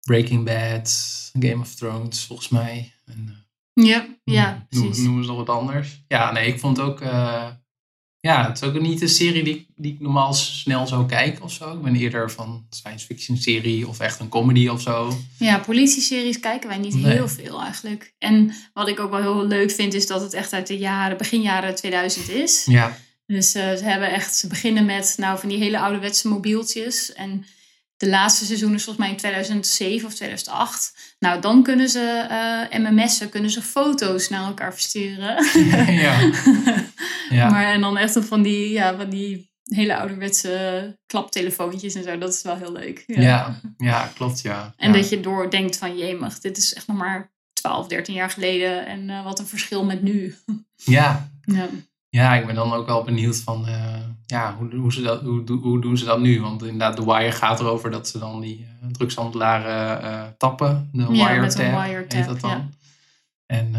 [0.00, 0.90] Breaking Bad,
[1.38, 2.92] Game of Thrones, volgens mij.
[3.04, 5.04] En, ja, ja, noem, precies.
[5.04, 6.02] Noemen ze nog wat anders.
[6.08, 7.00] Ja, nee, ik vond ook
[8.22, 11.52] ja, het is ook niet een serie die, die ik normaal snel zou kijken of
[11.52, 11.72] zo.
[11.72, 15.12] Ik ben eerder van science fiction serie of echt een comedy of zo.
[15.38, 18.14] Ja, politieseries kijken wij niet heel veel eigenlijk.
[18.18, 21.16] En wat ik ook wel heel leuk vind is dat het echt uit de jaren,
[21.16, 22.64] begin jaren 2000 is.
[22.64, 22.96] Ja.
[23.26, 27.44] Dus uh, ze hebben echt, ze beginnen met nou van die hele ouderwetse mobieltjes en
[28.02, 31.14] de laatste seizoen is volgens mij in 2007 of 2008.
[31.18, 32.26] Nou, dan kunnen ze
[32.72, 35.44] uh, MMS'en, kunnen ze foto's naar elkaar versturen.
[36.02, 36.30] ja.
[37.38, 37.50] ja.
[37.50, 42.18] Maar en dan echt van die, ja, van die hele ouderwetse klaptelefoontjes en zo.
[42.18, 43.04] Dat is wel heel leuk.
[43.06, 44.74] Ja, ja, ja klopt, ja.
[44.76, 48.30] En dat je door denkt van, jemig, dit is echt nog maar 12, 13 jaar
[48.30, 48.86] geleden.
[48.86, 50.34] En uh, wat een verschil met nu.
[50.74, 51.30] Ja.
[51.56, 51.68] ja.
[52.16, 53.94] Ja, ik ben dan ook wel benieuwd van uh,
[54.26, 56.40] ja, hoe, hoe, ze dat, hoe, hoe doen ze dat nu?
[56.40, 60.90] Want inderdaad, de Wire gaat erover dat ze dan die uh, drugshandelaren uh, tappen.
[60.92, 62.50] De ja, wiretap wire heet dat dan.
[62.50, 62.68] Ja.
[63.46, 63.76] En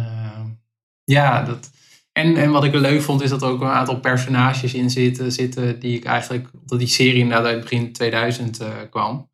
[1.03, 1.71] ja, dat,
[2.11, 5.31] en, en wat ik leuk vond is dat er ook een aantal personages in zitten,
[5.31, 9.15] zitten die ik eigenlijk, dat die serie inderdaad uit begin 2000 kwam.
[9.15, 9.27] Een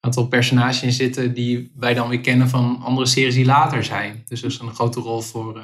[0.00, 4.22] aantal personages in zitten die wij dan weer kennen van andere series die later zijn.
[4.26, 5.62] Dus er is een grote rol voor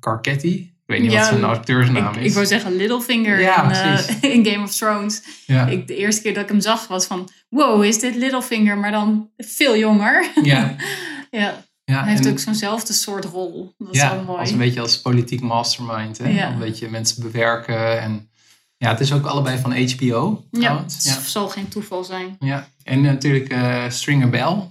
[0.00, 2.26] Carcetti ik weet niet wat zijn acteursnaam ik, is.
[2.26, 3.98] Ik wou zeggen Littlefinger in, uh,
[4.34, 5.22] in, Game of Thrones.
[5.46, 5.66] Ja.
[5.66, 7.28] Ik, de eerste keer dat ik hem zag was van...
[7.48, 8.78] Wow, is dit Littlefinger?
[8.78, 10.30] Maar dan veel jonger.
[10.42, 10.76] Ja.
[11.30, 11.64] ja.
[11.84, 12.02] ja.
[12.02, 13.74] Hij heeft ook zo'nzelfde soort rol.
[13.78, 14.38] Dat is ja, wel mooi.
[14.40, 16.18] als een beetje als politiek mastermind.
[16.18, 16.46] Hè?
[16.46, 18.00] Een beetje mensen bewerken.
[18.00, 18.30] En
[18.76, 20.44] ja, het is ook allebei van HBO.
[20.50, 22.36] Ja, het zal geen toeval zijn.
[22.38, 24.70] Ja, en natuurlijk uh, Stringer Bell.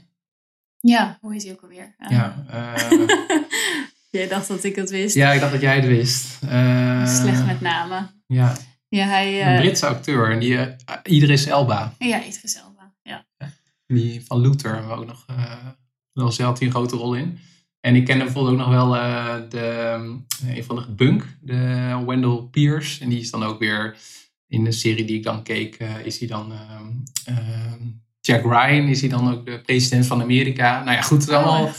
[0.80, 1.96] Ja, hoe is hij ook alweer?
[2.10, 3.08] Ja, uh,
[4.10, 5.16] Jij dacht dat ik het wist.
[5.16, 6.40] Ja, ik dacht dat jij het wist.
[6.44, 8.24] Uh, Slecht met namen.
[8.28, 8.58] Ja.
[8.88, 10.32] ja hij, uh, een Britse acteur.
[10.32, 10.66] En die, uh,
[11.04, 11.94] Idris Elba.
[11.98, 12.94] Ja, Idris Elba.
[13.02, 13.26] Ja.
[13.88, 15.26] Die van Luther hebben we ook nog.
[16.38, 17.40] Had hij een grote rol in.
[17.80, 18.90] En ik ken bijvoorbeeld ook nog wel
[19.50, 19.96] de,
[20.48, 23.04] een van de Bunk, de Wendell Pierce.
[23.04, 23.98] En die is dan ook weer
[24.48, 26.52] in de serie die ik dan keek, is hij dan
[28.22, 30.84] Jack Ryan, is hij dan ook de president van Amerika.
[30.84, 31.72] Nou ja, goed, het is allemaal oh,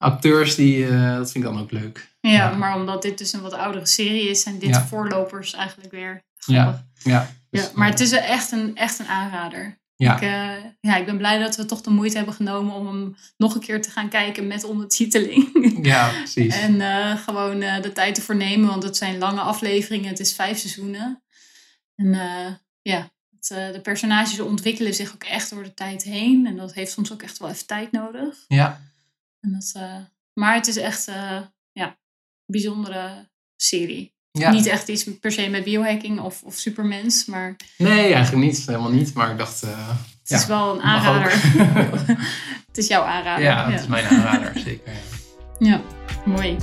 [0.00, 2.08] acteurs, die, uh, dat vind ik dan ook leuk.
[2.20, 4.86] Ja, ja, maar omdat dit dus een wat oudere serie is, zijn dit ja.
[4.86, 6.84] voorlopers eigenlijk weer grappig.
[7.02, 7.30] Ja, ja.
[7.50, 9.78] Dus, ja maar het is echt een, echt een aanrader.
[9.96, 10.14] Ja.
[10.14, 13.16] Ik, uh, ja, ik ben blij dat we toch de moeite hebben genomen om hem
[13.36, 15.48] nog een keer te gaan kijken met ondertiteling.
[15.82, 16.56] Ja, precies.
[16.56, 20.08] en uh, gewoon de tijd te nemen, want het zijn lange afleveringen.
[20.08, 21.22] Het is vijf seizoenen.
[21.94, 22.08] En
[22.82, 26.46] ja, het, de personages ontwikkelen zich ook echt door de tijd heen.
[26.46, 28.44] En dat heeft soms ook echt wel even tijd nodig.
[28.48, 28.80] Ja.
[29.40, 29.96] En dat, uh,
[30.32, 31.40] maar het is echt uh,
[31.72, 31.96] ja, een
[32.46, 34.14] bijzondere serie.
[34.30, 34.50] Ja.
[34.50, 37.56] Niet echt iets per se met biohacking of, of supermens, maar...
[37.76, 38.66] Nee, eigenlijk niet.
[38.66, 39.14] Helemaal niet.
[39.14, 39.64] Maar ik dacht...
[39.64, 41.32] Uh, het ja, is wel een aanrader.
[42.68, 43.44] het is jouw aanrader.
[43.44, 43.80] Ja, het ja.
[43.80, 44.92] is mijn aanrader, zeker.
[45.58, 45.80] Ja,
[46.24, 46.56] mooi.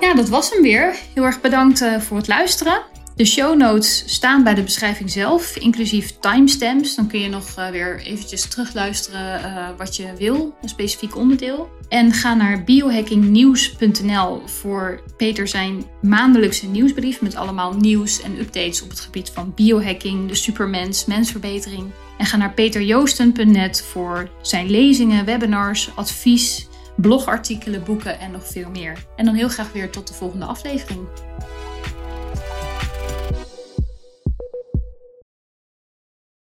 [0.00, 0.96] Ja, dat was hem weer.
[1.14, 2.82] Heel erg bedankt voor het luisteren.
[3.20, 6.94] De show notes staan bij de beschrijving zelf, inclusief timestamps.
[6.94, 11.70] Dan kun je nog uh, weer eventjes terugluisteren uh, wat je wil, een specifiek onderdeel.
[11.88, 18.90] En ga naar biohackingnieuws.nl voor Peter zijn maandelijkse nieuwsbrief met allemaal nieuws en updates op
[18.90, 21.90] het gebied van biohacking, de supermens, mensverbetering.
[22.18, 29.04] En ga naar peterjoosten.net voor zijn lezingen, webinars, advies, blogartikelen, boeken en nog veel meer.
[29.16, 31.08] En dan heel graag weer tot de volgende aflevering.